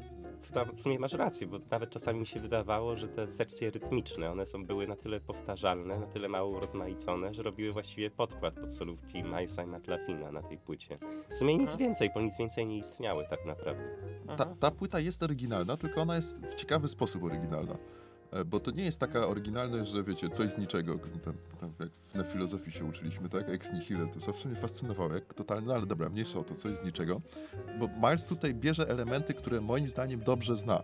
w 0.75 0.81
sumie 0.81 0.99
masz 0.99 1.13
rację, 1.13 1.47
bo 1.47 1.57
nawet 1.71 1.89
czasami 1.89 2.19
mi 2.19 2.25
się 2.25 2.39
wydawało, 2.39 2.95
że 2.95 3.07
te 3.07 3.27
sekcje 3.27 3.71
rytmiczne, 3.71 4.31
one 4.31 4.45
są, 4.45 4.65
były 4.65 4.87
na 4.87 4.95
tyle 4.95 5.19
powtarzalne, 5.19 5.99
na 5.99 6.07
tyle 6.07 6.29
mało 6.29 6.59
rozmaicone, 6.59 7.33
że 7.33 7.43
robiły 7.43 7.71
właściwie 7.71 8.11
podkład 8.11 8.53
pod 8.59 8.73
solówki 8.73 9.23
Milesa 9.23 9.63
i 9.63 9.67
McLaughlina 9.67 10.31
na 10.31 10.41
tej 10.41 10.57
płycie. 10.57 10.97
W 11.33 11.37
sumie 11.37 11.53
nic 11.53 11.61
Mhm. 11.71 11.79
więcej, 11.79 12.09
bo 12.15 12.21
nic 12.21 12.37
więcej 12.37 12.65
nie 12.65 12.77
istniały 12.77 13.25
tak 13.29 13.45
naprawdę. 13.45 13.83
Ta, 14.27 14.31
Mhm. 14.33 14.57
ta 14.57 14.71
płyta 14.71 14.99
jest 14.99 15.23
oryginalna, 15.23 15.77
tylko 15.77 16.01
ona 16.01 16.15
jest 16.15 16.39
w 16.45 16.55
ciekawy 16.55 16.87
sposób 16.87 17.23
oryginalna. 17.23 17.77
E, 18.31 18.45
Bo 18.45 18.59
to 18.59 18.71
nie 18.71 18.83
jest 18.83 18.99
taka 18.99 19.27
oryginalność, 19.27 19.91
że 19.91 20.03
wiecie, 20.03 20.29
coś 20.29 20.51
z 20.51 20.57
niczego, 20.57 20.97
tam, 21.23 21.33
tam 21.61 21.73
jak 21.79 21.89
na 22.15 22.23
filozofii 22.23 22.71
się 22.71 22.85
uczyliśmy, 22.85 23.29
tak? 23.29 23.49
Ex 23.49 23.73
nihilo, 23.73 24.07
to 24.07 24.19
zawsze 24.19 24.49
mnie 24.49 24.57
fascynowało, 24.57 25.13
jak 25.13 25.33
totalnie, 25.33 25.67
no 25.67 25.73
ale 25.73 25.85
dobra, 25.85 26.09
mniejsza 26.09 26.39
o 26.39 26.43
to, 26.43 26.55
coś 26.55 26.77
z 26.77 26.83
niczego. 26.83 27.21
Bo 27.79 27.87
Miles 27.87 28.25
tutaj 28.25 28.53
bierze 28.53 28.89
elementy, 28.89 29.33
które 29.33 29.61
moim 29.61 29.89
zdaniem 29.89 30.19
dobrze 30.19 30.57
zna, 30.57 30.83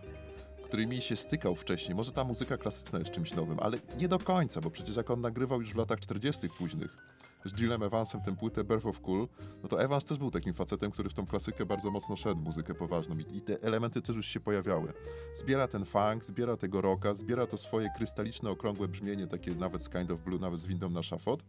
którymi 0.64 1.00
się 1.00 1.16
stykał 1.16 1.54
wcześniej. 1.54 1.94
Może 1.94 2.12
ta 2.12 2.24
muzyka 2.24 2.56
klasyczna 2.56 2.98
jest 2.98 3.10
czymś 3.10 3.34
nowym, 3.34 3.58
ale 3.60 3.78
nie 3.98 4.08
do 4.08 4.18
końca, 4.18 4.60
bo 4.60 4.70
przecież 4.70 4.96
jak 4.96 5.10
on 5.10 5.20
nagrywał 5.20 5.60
już 5.60 5.72
w 5.72 5.76
latach 5.76 6.00
40. 6.00 6.48
późnych, 6.48 6.96
z 7.44 7.54
Gillem 7.54 7.82
Evansem 7.82 8.20
tę 8.20 8.36
płytę 8.36 8.64
Birth 8.64 8.86
of 8.86 9.00
Cool, 9.00 9.28
no 9.62 9.68
to 9.68 9.82
Evans 9.82 10.04
też 10.04 10.18
był 10.18 10.30
takim 10.30 10.54
facetem, 10.54 10.90
który 10.90 11.10
w 11.10 11.14
tą 11.14 11.26
klasykę 11.26 11.66
bardzo 11.66 11.90
mocno 11.90 12.16
szedł, 12.16 12.40
muzykę 12.40 12.74
poważną 12.74 13.18
i, 13.18 13.36
i 13.36 13.40
te 13.40 13.62
elementy 13.62 14.02
też 14.02 14.16
już 14.16 14.26
się 14.26 14.40
pojawiały. 14.40 14.92
Zbiera 15.34 15.68
ten 15.68 15.84
funk, 15.84 16.24
zbiera 16.24 16.56
tego 16.56 16.80
rocka, 16.80 17.14
zbiera 17.14 17.46
to 17.46 17.58
swoje 17.58 17.88
krystaliczne, 17.96 18.50
okrągłe 18.50 18.88
brzmienie, 18.88 19.26
takie 19.26 19.54
nawet 19.54 19.82
z 19.82 19.88
Kind 19.88 20.10
of 20.10 20.20
Blue, 20.20 20.38
nawet 20.38 20.60
z 20.60 20.66
windą 20.66 20.90
na 20.90 21.02
szafot. 21.02 21.44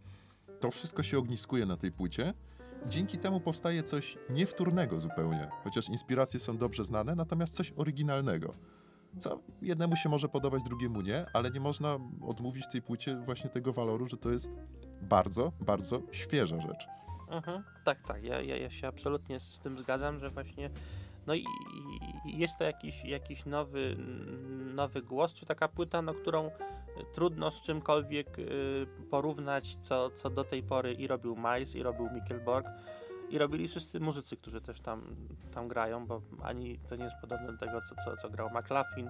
To 0.60 0.72
wszystko 0.72 1.04
się 1.04 1.18
ogniskuje 1.18 1.66
na 1.66 1.78
tej 1.78 1.92
płycie. 1.92 2.34
Dzięki 2.88 3.18
temu 3.18 3.40
powstaje 3.40 3.84
coś 3.84 4.18
niewtórnego 4.30 5.00
zupełnie, 5.00 5.50
chociaż 5.64 5.90
inspiracje 5.90 6.40
są 6.40 6.58
dobrze 6.58 6.86
znane, 6.86 7.16
natomiast 7.16 7.54
coś 7.54 7.74
oryginalnego. 7.76 8.52
Co 9.20 9.42
jednemu 9.62 9.96
się 9.96 10.10
może 10.10 10.30
podobać, 10.30 10.64
drugiemu 10.64 11.02
nie, 11.02 11.26
ale 11.34 11.52
nie 11.52 11.60
można 11.60 12.00
odmówić 12.22 12.68
tej 12.72 12.82
płycie 12.82 13.16
właśnie 13.16 13.50
tego 13.50 13.74
waloru, 13.74 14.08
że 14.08 14.18
to 14.18 14.32
jest 14.32 14.52
bardzo, 15.02 15.52
bardzo 15.60 16.02
świeża 16.12 16.62
rzecz. 16.62 16.88
Mhm. 17.30 17.64
Tak, 17.84 18.02
tak. 18.08 18.24
Ja, 18.24 18.42
ja, 18.42 18.58
ja 18.58 18.70
się 18.70 18.88
absolutnie 18.88 19.40
z 19.40 19.60
tym 19.60 19.78
zgadzam, 19.78 20.20
że 20.20 20.30
właśnie 20.30 20.70
no 21.28 21.36
i, 21.36 21.46
jest 22.26 22.58
to 22.58 22.64
jakiś, 22.64 23.06
jakiś 23.06 23.46
nowy, 23.46 23.96
nowy 24.76 25.02
głos, 25.02 25.34
czy 25.34 25.46
taka 25.46 25.68
płyta, 25.68 26.02
no, 26.02 26.14
którą 26.14 26.48
y, 26.48 26.52
trudno 27.14 27.52
z 27.52 27.62
czymkolwiek 27.62 28.40
y, 28.40 28.88
porównać, 29.10 29.76
co, 29.76 30.10
co 30.10 30.30
do 30.30 30.44
tej 30.44 30.64
pory 30.64 30.94
i 30.94 31.08
robił 31.08 31.36
Miles, 31.36 31.76
i 31.76 31.84
robił 31.84 32.10
Mikkelborg, 32.10 32.68
i 33.30 33.38
robili 33.38 33.68
wszyscy 33.68 34.00
muzycy, 34.00 34.38
którzy 34.38 34.62
też 34.62 34.82
tam, 34.82 35.16
tam 35.52 35.68
grają, 35.68 36.08
bo 36.08 36.22
ani 36.44 36.80
to 36.80 36.96
nie 36.96 37.04
jest 37.04 37.18
podobne 37.22 37.52
do 37.52 37.58
tego, 37.58 37.82
co, 37.82 37.96
co, 38.06 38.18
co 38.18 38.30
grał 38.30 38.50
McLaughlin. 38.50 39.10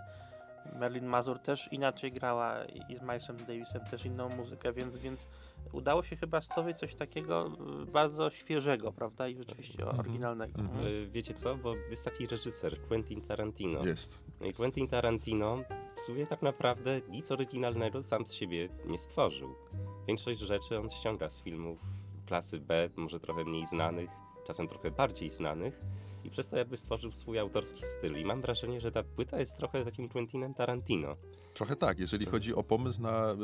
Merlin 0.79 1.05
Mazur 1.05 1.39
też 1.39 1.69
inaczej 1.73 2.11
grała 2.11 2.65
i 2.65 2.97
z 2.97 3.01
Milesem 3.01 3.37
Davisem 3.37 3.81
też 3.91 4.05
inną 4.05 4.29
muzykę, 4.29 4.73
więc, 4.73 4.97
więc 4.97 5.27
udało 5.73 6.03
się 6.03 6.15
chyba 6.15 6.41
stworzyć 6.41 6.77
coś 6.77 6.95
takiego 6.95 7.51
y, 7.83 7.91
bardzo 7.91 8.29
świeżego, 8.29 8.91
prawda? 8.91 9.27
I 9.27 9.35
rzeczywiście 9.37 9.83
Mhm. 9.83 9.99
oryginalnego. 9.99 10.61
Mhm. 10.61 10.79
Ale 10.79 10.89
wiecie 11.07 11.33
co, 11.33 11.55
bo 11.55 11.75
jest 11.75 12.05
taki 12.05 12.27
reżyser, 12.27 12.81
Quentin 12.81 13.21
Tarantino. 13.21 13.85
Jest. 13.85 14.23
No 14.41 14.47
i 14.47 14.53
Quentin 14.53 14.87
Tarantino 14.87 15.57
w 15.95 16.01
sumie 16.01 16.27
tak 16.27 16.41
naprawdę 16.41 17.01
nic 17.09 17.31
oryginalnego 17.31 18.03
sam 18.03 18.25
z 18.25 18.33
siebie 18.33 18.69
nie 18.85 18.97
stworzył. 18.97 19.55
Większość 20.07 20.39
rzeczy 20.39 20.79
on 20.79 20.89
ściąga 20.89 21.29
z 21.29 21.41
filmów 21.41 21.79
klasy 22.27 22.59
B, 22.59 22.89
może 22.95 23.19
trochę 23.19 23.43
mniej 23.43 23.65
znanych, 23.65 24.09
czasem 24.47 24.67
trochę 24.67 24.91
bardziej 24.91 25.29
znanych 25.29 25.81
i 26.29 26.31
przez 26.31 26.49
to 26.49 26.57
jakby 26.57 26.77
stworzył 26.77 27.11
swój 27.11 27.39
autorski 27.39 27.85
styl. 27.85 28.17
I 28.17 28.25
mam 28.25 28.41
wrażenie, 28.41 28.81
że 28.81 28.91
ta 28.91 29.03
płyta 29.03 29.39
jest 29.39 29.57
trochę 29.57 29.85
takim 29.85 30.09
Quentinem 30.09 30.53
Tarantino. 30.53 31.15
Trochę 31.53 31.75
tak, 31.75 31.99
jeżeli 31.99 32.25
chodzi 32.25 32.55
o 32.55 32.63
pomysł 32.63 33.01
na 33.01 33.31
y, 33.31 33.35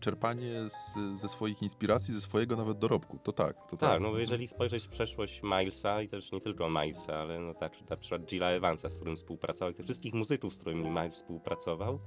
czerpanie 0.00 0.70
z, 0.70 0.94
ze 1.20 1.28
swoich 1.28 1.62
inspiracji, 1.62 2.14
ze 2.14 2.20
swojego 2.20 2.56
nawet 2.56 2.78
dorobku, 2.78 3.18
to 3.22 3.32
tak. 3.32 3.56
To 3.70 3.76
Tak, 3.76 4.00
no 4.00 4.10
bo 4.10 4.18
jeżeli 4.18 4.48
spojrzeć 4.48 4.84
w 4.84 4.88
przeszłość 4.88 5.42
Milesa 5.42 6.02
i 6.02 6.08
też 6.08 6.32
nie 6.32 6.40
tylko 6.40 6.68
Milesa, 6.70 7.14
ale 7.16 7.40
no 7.40 7.54
tak, 7.54 7.90
na 7.90 7.96
przykład 7.96 8.22
Gilla 8.24 8.50
Evansa, 8.50 8.88
z 8.88 8.96
którym 8.96 9.16
współpracował 9.16 9.70
i 9.70 9.74
tych 9.74 9.86
wszystkich 9.86 10.14
muzyków, 10.14 10.54
z 10.54 10.58
którymi 10.60 10.84
Miles 10.90 11.14
współpracował, 11.14 12.00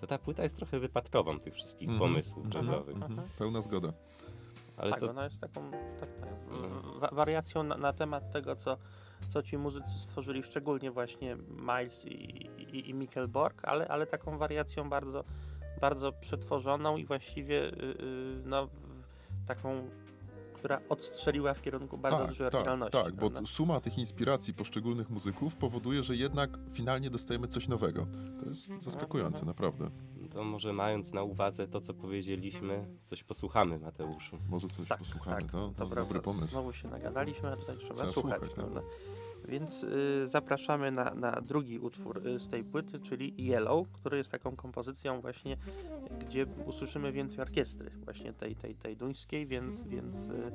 to 0.00 0.06
ta 0.06 0.18
płyta 0.18 0.42
jest 0.42 0.56
trochę 0.56 0.80
wypadkową 0.80 1.40
tych 1.40 1.54
wszystkich 1.54 1.88
Mhm, 1.88 2.10
pomysłów 2.10 2.44
mhm. 2.46 2.64
jazzowych. 2.66 2.94
Mhm. 2.96 3.12
Mhm. 3.12 3.28
Pełna 3.38 3.62
zgoda. 3.62 3.92
Ale 4.76 4.90
tak, 4.90 5.00
to 5.00 5.10
ona 5.10 5.24
jest 5.24 5.40
taką 5.40 5.70
tak, 6.00 6.14
tak, 6.20 6.28
wa- 6.98 7.10
wariacją 7.12 7.62
na, 7.62 7.76
na 7.76 7.92
temat 7.92 8.30
tego, 8.32 8.56
co, 8.56 8.76
co 9.26 9.42
ci 9.42 9.58
muzycy 9.58 9.98
stworzyli, 9.98 10.42
szczególnie 10.42 10.90
właśnie 10.90 11.36
Miles 11.50 12.06
i, 12.06 12.10
i, 12.10 12.90
i 12.90 12.94
Mikkelborg, 12.94 13.64
ale, 13.64 13.88
ale 13.88 14.06
taką 14.06 14.38
wariacją 14.38 14.90
bardzo, 14.90 15.24
bardzo 15.80 16.12
przetworzoną 16.12 16.96
i 16.96 17.04
właściwie 17.04 17.64
y, 17.64 17.72
y, 17.72 18.42
no, 18.44 18.68
taką, 19.46 19.88
która 20.52 20.80
odstrzeliła 20.88 21.54
w 21.54 21.62
kierunku 21.62 21.98
bardzo 21.98 22.18
tak, 22.18 22.28
dużej 22.28 22.50
tak, 22.50 22.90
tak, 22.90 23.14
bo 23.14 23.46
suma 23.46 23.80
tych 23.80 23.98
inspiracji 23.98 24.54
poszczególnych 24.54 25.10
muzyków 25.10 25.56
powoduje, 25.56 26.02
że 26.02 26.16
jednak 26.16 26.50
finalnie 26.72 27.10
dostajemy 27.10 27.48
coś 27.48 27.68
nowego. 27.68 28.06
To 28.40 28.48
jest 28.48 28.82
zaskakujące, 28.82 29.44
naprawdę. 29.44 29.90
To 30.34 30.44
może 30.44 30.72
mając 30.72 31.12
na 31.12 31.22
uwadze 31.22 31.68
to, 31.68 31.80
co 31.80 31.94
powiedzieliśmy, 31.94 32.86
coś 33.04 33.24
posłuchamy, 33.24 33.78
Mateuszu. 33.78 34.38
Może 34.50 34.68
coś 34.68 34.88
Tak, 34.88 34.98
posłuchamy. 34.98 35.40
tak, 35.42 35.52
no, 35.52 35.72
to 35.76 35.86
dobry 35.86 36.20
pomysł. 36.20 36.46
Znowu 36.46 36.72
się 36.72 36.88
nagadaliśmy, 36.88 37.48
a 37.52 37.56
tutaj 37.56 37.76
trzeba 37.78 37.94
Trzeba 37.94 38.12
słuchać. 38.12 38.38
słuchać, 38.40 38.54
tak. 38.54 38.64
prawda? 38.64 38.80
Więc 39.48 39.82
y, 39.84 40.28
zapraszamy 40.28 40.90
na, 40.90 41.14
na 41.14 41.40
drugi 41.40 41.78
utwór 41.78 42.26
y, 42.26 42.40
z 42.40 42.48
tej 42.48 42.64
płyty, 42.64 43.00
czyli 43.00 43.34
Yellow, 43.38 43.88
który 43.92 44.16
jest 44.18 44.30
taką 44.32 44.56
kompozycją 44.56 45.20
właśnie, 45.20 45.56
gdzie 46.26 46.46
usłyszymy 46.66 47.12
więcej 47.12 47.40
orkiestry, 47.40 47.90
właśnie 48.04 48.32
tej, 48.32 48.56
tej, 48.56 48.74
tej 48.74 48.96
duńskiej, 48.96 49.46
więc, 49.46 49.82
więc 49.82 50.28
y, 50.30 50.52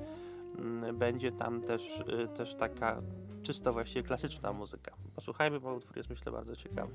mm, 0.57 0.97
będzie 0.97 1.31
tam 1.31 1.61
też, 1.61 1.99
y, 1.99 2.27
też 2.37 2.55
taka 2.55 3.01
czysto 3.41 3.73
właściwie 3.73 4.03
klasyczna 4.03 4.53
muzyka. 4.53 4.95
Posłuchajmy, 5.15 5.59
bo 5.59 5.73
utwór 5.73 5.97
jest 5.97 6.09
myślę 6.09 6.31
bardzo 6.31 6.55
ciekawy. 6.55 6.93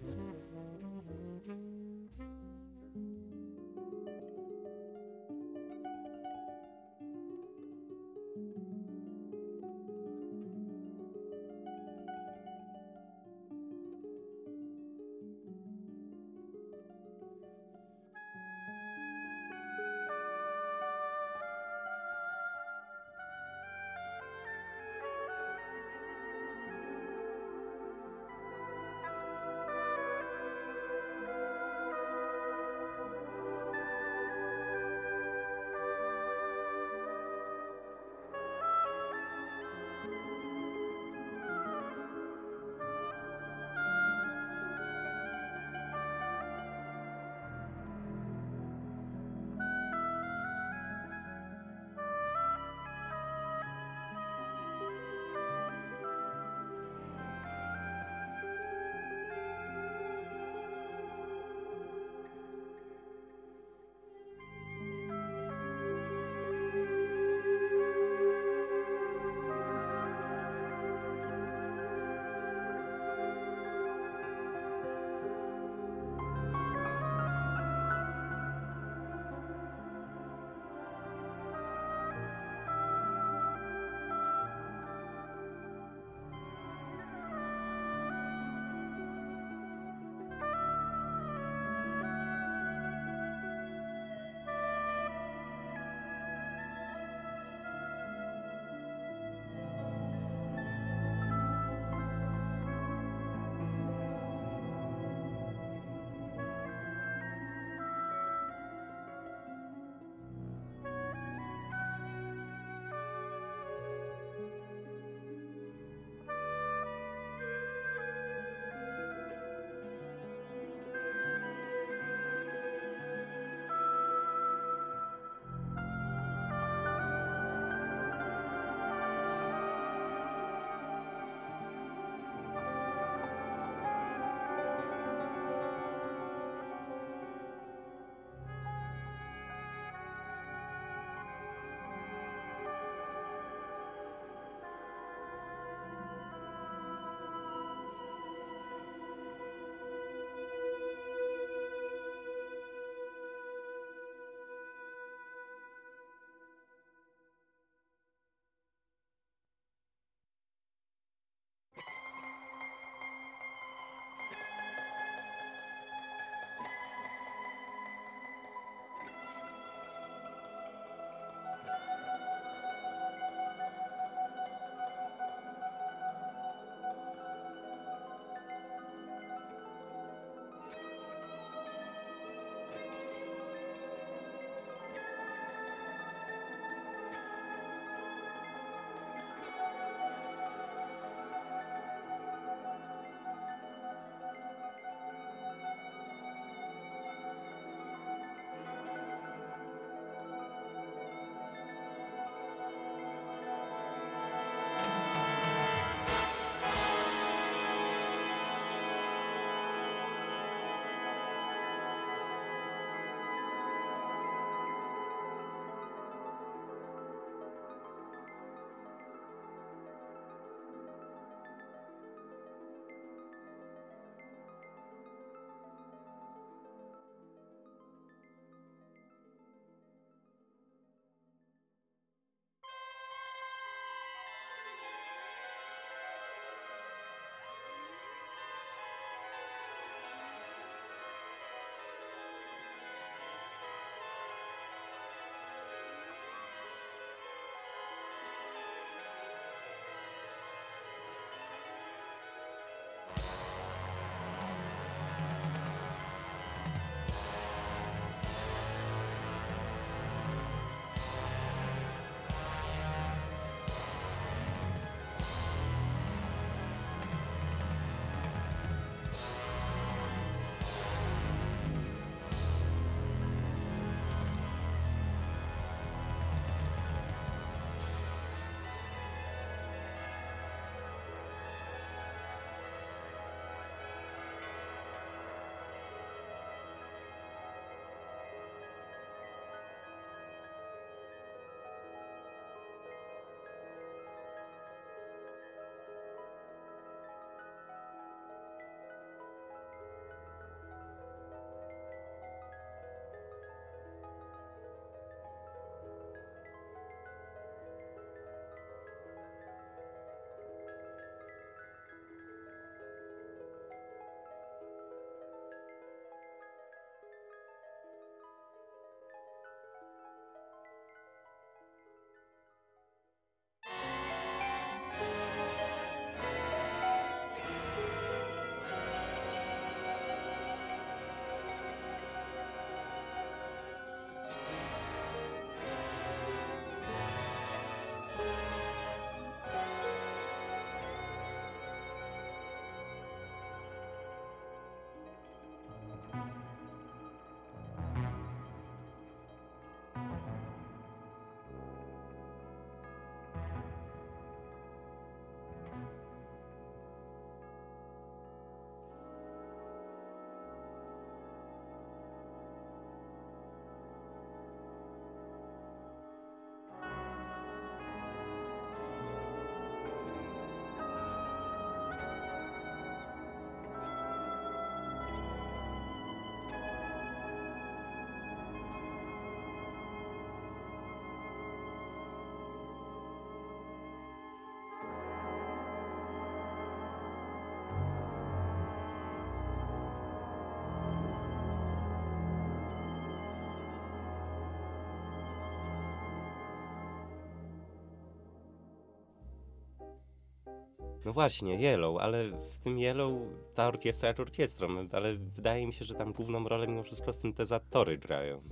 No 401.05 401.13
właśnie, 401.13 401.55
Yellow, 401.55 402.01
ale 402.01 402.25
w 402.25 402.59
tym 402.65 402.79
Yellow 402.79 403.13
ta 403.55 403.69
orkiestra 403.69 404.09
jest 404.09 404.21
orkiestrą, 404.21 404.69
ale 404.93 405.15
wydaje 405.17 405.67
mi 405.67 405.73
się, 405.73 405.85
że 405.85 405.95
tam 405.95 406.13
główną 406.13 406.49
rolę 406.49 406.67
mimo 406.67 406.83
wszystko 406.83 407.13
syntezatory 407.13 407.99
grają. 407.99 408.43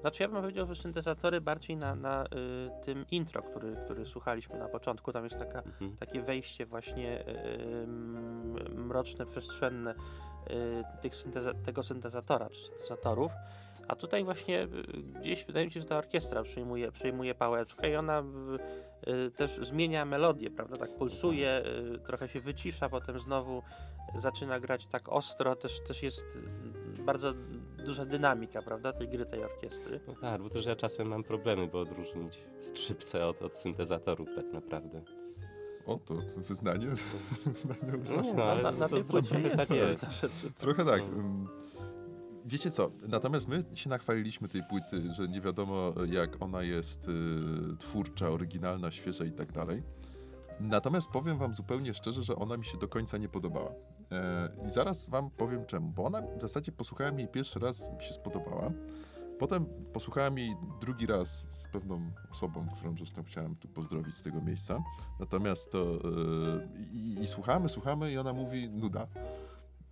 Znaczy 0.00 0.22
ja 0.22 0.28
bym 0.28 0.40
powiedział, 0.42 0.66
że 0.66 0.74
syntezatory 0.74 1.40
bardziej 1.40 1.76
na, 1.76 1.94
na 1.94 2.24
y, 2.24 2.28
tym 2.84 3.04
intro, 3.10 3.42
który, 3.42 3.76
który 3.84 4.06
słuchaliśmy 4.06 4.58
na 4.58 4.68
początku. 4.68 5.12
Tam 5.12 5.24
jest 5.24 5.38
taka, 5.38 5.58
Mhm. 5.62 5.96
takie 5.96 6.22
wejście 6.22 6.66
właśnie 6.66 7.28
y, 7.28 7.32
m- 7.84 8.52
mroczne, 8.86 9.26
przestrzenne 9.26 9.90
y, 9.94 11.00
tych 11.00 11.12
synteza- 11.14 11.62
tego 11.62 11.82
syntezatora 11.82 12.50
czy 12.50 12.60
syntezatorów. 12.62 13.32
A 13.92 13.96
tutaj 13.96 14.24
właśnie 14.24 14.62
y, 14.62 14.68
gdzieś 15.20 15.44
wydaje 15.44 15.66
mi 15.66 15.72
się, 15.72 15.80
że 15.80 15.86
ta 15.86 15.96
orkiestra 15.98 16.42
przyjmuje, 16.42 16.92
przyjmuje 16.92 17.34
pałeczkę 17.34 17.90
i 17.90 17.96
ona 17.96 18.22
y, 19.08 19.30
też 19.30 19.50
zmienia 19.56 20.04
melodię, 20.04 20.50
prawda? 20.50 20.76
Tak 20.76 20.96
pulsuje, 20.96 21.62
y, 21.94 21.98
trochę 21.98 22.28
się 22.28 22.40
wycisza, 22.40 22.88
potem 22.88 23.18
znowu 23.18 23.62
zaczyna 24.14 24.60
grać 24.60 24.86
tak 24.86 25.08
ostro. 25.08 25.56
Też, 25.56 25.80
też 25.80 26.02
jest 26.02 26.38
bardzo 27.06 27.32
duża 27.84 28.04
dynamika, 28.04 28.62
prawda? 28.62 28.92
Tej 28.92 29.08
gry 29.08 29.26
tej 29.26 29.44
orkiestry. 29.44 30.00
No 30.08 30.14
tak, 30.20 30.42
bo 30.42 30.50
też 30.50 30.66
ja 30.66 30.76
czasem 30.76 31.08
mam 31.08 31.22
problemy, 31.24 31.66
by 31.66 31.78
odróżnić 31.78 32.38
skrzypce 32.60 33.26
od, 33.26 33.42
od 33.42 33.56
syntezatorów 33.56 34.28
tak 34.36 34.52
naprawdę. 34.52 35.02
O, 35.86 35.98
to 35.98 36.14
to 36.14 36.40
wyznanie. 36.40 36.86
wyznanie 37.46 37.94
od 37.94 38.08
No 38.08 38.16
razu. 38.16 38.34
no, 38.34 38.44
ale 38.44 38.62
na, 38.62 38.70
na 38.70 38.88
tej 38.88 39.04
płycie 39.04 39.28
trochę 39.28 39.56
tak 39.56 39.70
jest. 39.70 40.22
jest. 40.22 40.48
Trochę 40.58 40.84
tak. 40.84 41.02
No. 41.16 41.62
Wiecie 42.44 42.70
co, 42.70 42.90
natomiast 43.08 43.48
my 43.48 43.62
się 43.74 43.90
nachwaliliśmy 43.90 44.48
tej 44.48 44.62
płyty, 44.62 45.14
że 45.14 45.28
nie 45.28 45.40
wiadomo 45.40 45.92
jak 46.06 46.42
ona 46.42 46.62
jest 46.62 47.08
y, 47.08 47.76
twórcza, 47.78 48.28
oryginalna, 48.28 48.90
świeża 48.90 49.24
i 49.24 49.32
tak 49.32 49.52
dalej. 49.52 49.82
Natomiast 50.60 51.08
powiem 51.08 51.38
wam 51.38 51.54
zupełnie 51.54 51.94
szczerze, 51.94 52.22
że 52.22 52.36
ona 52.36 52.56
mi 52.56 52.64
się 52.64 52.78
do 52.78 52.88
końca 52.88 53.18
nie 53.18 53.28
podobała. 53.28 53.70
E, 54.12 54.48
I 54.66 54.70
zaraz 54.70 55.08
wam 55.08 55.30
powiem 55.30 55.66
czemu. 55.66 55.88
Bo 55.88 56.04
ona 56.04 56.22
w 56.38 56.42
zasadzie 56.42 56.72
posłuchałem 56.72 57.18
jej 57.18 57.28
pierwszy 57.28 57.58
raz, 57.58 57.88
mi 57.98 58.04
się 58.04 58.14
spodobała. 58.14 58.70
Potem 59.38 59.66
posłuchałem 59.92 60.38
jej 60.38 60.56
drugi 60.80 61.06
raz 61.06 61.46
z 61.50 61.68
pewną 61.68 62.10
osobą, 62.30 62.66
którą 62.76 62.96
zresztą 62.96 63.22
chciałem 63.24 63.56
tu 63.56 63.68
pozdrowić 63.68 64.14
z 64.14 64.22
tego 64.22 64.40
miejsca. 64.40 64.82
Natomiast 65.20 65.72
to. 65.72 65.78
e, 65.80 65.98
i, 66.92 67.22
I 67.22 67.26
słuchamy, 67.26 67.68
słuchamy, 67.68 68.12
i 68.12 68.18
ona 68.18 68.32
mówi 68.32 68.68
nuda. 68.68 69.06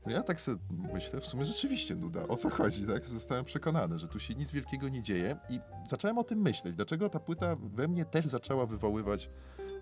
No 0.07 0.13
ja 0.13 0.23
tak 0.23 0.41
sobie 0.41 0.59
myślę, 0.93 1.21
w 1.21 1.27
sumie 1.27 1.45
rzeczywiście 1.45 1.97
nuda. 1.97 2.29
O 2.29 2.37
co 2.37 2.51
chodzi, 2.51 2.87
tak? 2.87 3.09
Zostałem 3.09 3.45
przekonany, 3.45 3.99
że 3.99 4.09
tu 4.09 4.19
się 4.19 4.35
nic 4.35 4.53
wielkiego 4.53 4.89
nie 4.89 5.03
dzieje 5.03 5.37
i 5.51 5.61
zacząłem 5.87 6.19
o 6.19 6.25
tym 6.25 6.41
myśleć. 6.41 6.77
Dlaczego 6.77 7.09
ta 7.09 7.21
płyta 7.21 7.57
we 7.57 7.89
mnie 7.89 8.05
też 8.05 8.27
zaczęła 8.27 8.67
wywoływać 8.67 9.31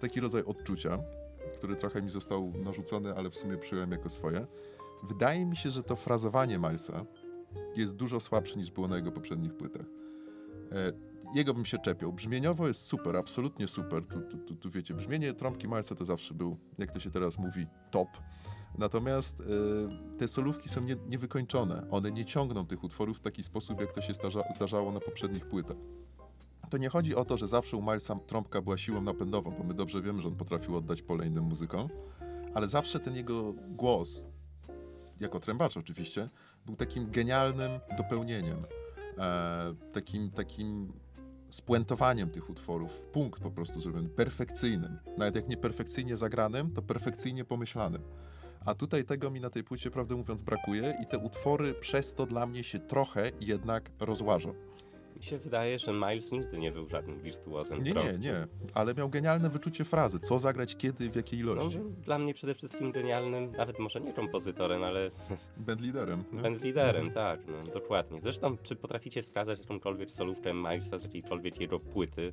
taki 0.00 0.20
rodzaj 0.20 0.44
odczucia, 0.44 0.98
który 1.54 1.76
trochę 1.76 2.02
mi 2.02 2.10
został 2.10 2.52
narzucony, 2.64 3.14
ale 3.14 3.30
w 3.30 3.34
sumie 3.34 3.58
przyjąłem 3.58 3.90
jako 3.90 4.08
swoje. 4.08 4.46
Wydaje 5.02 5.46
mi 5.46 5.56
się, 5.56 5.70
że 5.70 5.82
to 5.82 5.96
frazowanie 5.96 6.58
Milesa 6.58 7.04
jest 7.76 7.96
dużo 7.96 8.20
słabsze 8.20 8.58
niż 8.58 8.70
było 8.70 8.88
na 8.88 8.96
jego 8.96 9.12
poprzednich 9.12 9.54
płytach. 9.54 9.86
E, 10.72 10.92
jego 11.34 11.54
bym 11.54 11.64
się 11.64 11.78
czepiał. 11.78 12.12
Brzmieniowo 12.12 12.68
jest 12.68 12.82
super, 12.82 13.16
absolutnie 13.16 13.68
super. 13.68 14.06
Tu, 14.06 14.20
tu, 14.20 14.38
tu, 14.38 14.56
tu 14.56 14.70
wiecie, 14.70 14.94
brzmienie 14.94 15.32
trąbki 15.32 15.68
Milesa 15.68 15.94
to 15.94 16.04
zawsze 16.04 16.34
był, 16.34 16.56
jak 16.78 16.92
to 16.92 17.00
się 17.00 17.10
teraz 17.10 17.38
mówi, 17.38 17.66
top. 17.90 18.08
Natomiast 18.78 19.40
e, 19.40 19.44
te 20.18 20.28
solówki 20.28 20.68
są 20.68 20.80
nie, 20.80 20.96
niewykończone. 21.08 21.86
One 21.90 22.12
nie 22.12 22.24
ciągną 22.24 22.66
tych 22.66 22.84
utworów 22.84 23.18
w 23.18 23.20
taki 23.20 23.42
sposób, 23.42 23.80
jak 23.80 23.92
to 23.92 24.02
się 24.02 24.14
zdarza, 24.14 24.42
zdarzało 24.56 24.92
na 24.92 25.00
poprzednich 25.00 25.46
płytach. 25.46 25.76
To 26.70 26.78
nie 26.78 26.88
chodzi 26.88 27.14
o 27.14 27.24
to, 27.24 27.36
że 27.36 27.48
zawsze 27.48 27.76
u 27.76 27.82
Milesa 27.82 28.16
trąbka 28.26 28.62
była 28.62 28.78
siłą 28.78 29.00
napędową, 29.00 29.50
bo 29.58 29.64
my 29.64 29.74
dobrze 29.74 30.02
wiemy, 30.02 30.22
że 30.22 30.28
on 30.28 30.36
potrafił 30.36 30.76
oddać 30.76 31.02
pole 31.02 31.26
innym 31.26 31.44
muzykom, 31.44 31.88
ale 32.54 32.68
zawsze 32.68 33.00
ten 33.00 33.16
jego 33.16 33.52
głos, 33.52 34.26
jako 35.20 35.40
trębacz 35.40 35.76
oczywiście, 35.76 36.28
był 36.66 36.76
takim 36.76 37.10
genialnym 37.10 37.70
dopełnieniem, 37.98 38.64
e, 39.18 39.74
takim, 39.92 40.30
takim 40.30 40.92
spuentowaniem 41.50 42.30
tych 42.30 42.50
utworów 42.50 42.92
w 42.92 43.04
punkt 43.04 43.42
po 43.42 43.50
prostu 43.50 43.80
zrobionym, 43.80 44.10
perfekcyjnym. 44.10 44.98
Nawet 45.18 45.36
jak 45.36 45.48
nie 45.48 45.56
perfekcyjnie 45.56 46.16
zagranym, 46.16 46.70
to 46.70 46.82
perfekcyjnie 46.82 47.44
pomyślanym. 47.44 48.02
A 48.66 48.74
tutaj 48.74 49.04
tego 49.04 49.30
mi 49.30 49.40
na 49.40 49.50
tej 49.50 49.64
płycie, 49.64 49.90
prawdę 49.90 50.16
mówiąc, 50.16 50.42
brakuje 50.42 50.94
i 51.02 51.06
te 51.06 51.18
utwory 51.18 51.74
przez 51.74 52.14
to 52.14 52.26
dla 52.26 52.46
mnie 52.46 52.64
się 52.64 52.78
trochę 52.78 53.30
jednak 53.40 53.90
rozłażą. 54.00 54.54
Mi 55.16 55.22
się 55.24 55.38
wydaje, 55.38 55.78
że 55.78 55.92
Miles 55.92 56.32
nigdy 56.32 56.58
nie 56.58 56.72
był 56.72 56.88
żadnym 56.88 57.20
wirtuozem 57.20 57.82
Nie, 57.82 57.92
nie, 57.92 58.12
nie, 58.18 58.46
ale 58.74 58.94
miał 58.94 59.08
genialne 59.08 59.50
wyczucie 59.50 59.84
frazy, 59.84 60.18
co 60.20 60.38
zagrać 60.38 60.76
kiedy, 60.76 61.10
w 61.10 61.16
jakiej 61.16 61.38
No, 61.44 61.52
ilości. 61.52 61.78
był 61.78 61.90
dla 61.90 62.18
mnie 62.18 62.34
przede 62.34 62.54
wszystkim 62.54 62.92
genialnym, 62.92 63.52
nawet 63.52 63.78
może 63.78 64.00
nie 64.00 64.12
kompozytorem, 64.12 64.82
ale 64.82 65.10
Bandliderem. 65.56 66.24
bandliderem, 66.32 67.10
tak, 67.10 67.40
no, 67.48 67.72
dokładnie. 67.72 68.20
Zresztą, 68.22 68.56
czy 68.62 68.76
potraficie 68.76 69.22
wskazać 69.22 69.58
jakąkolwiek 69.60 70.10
solówkę 70.10 70.54
Milesa 70.54 70.98
z 70.98 71.04
jakiejkolwiek 71.04 71.60
jego 71.60 71.80
płyty, 71.80 72.32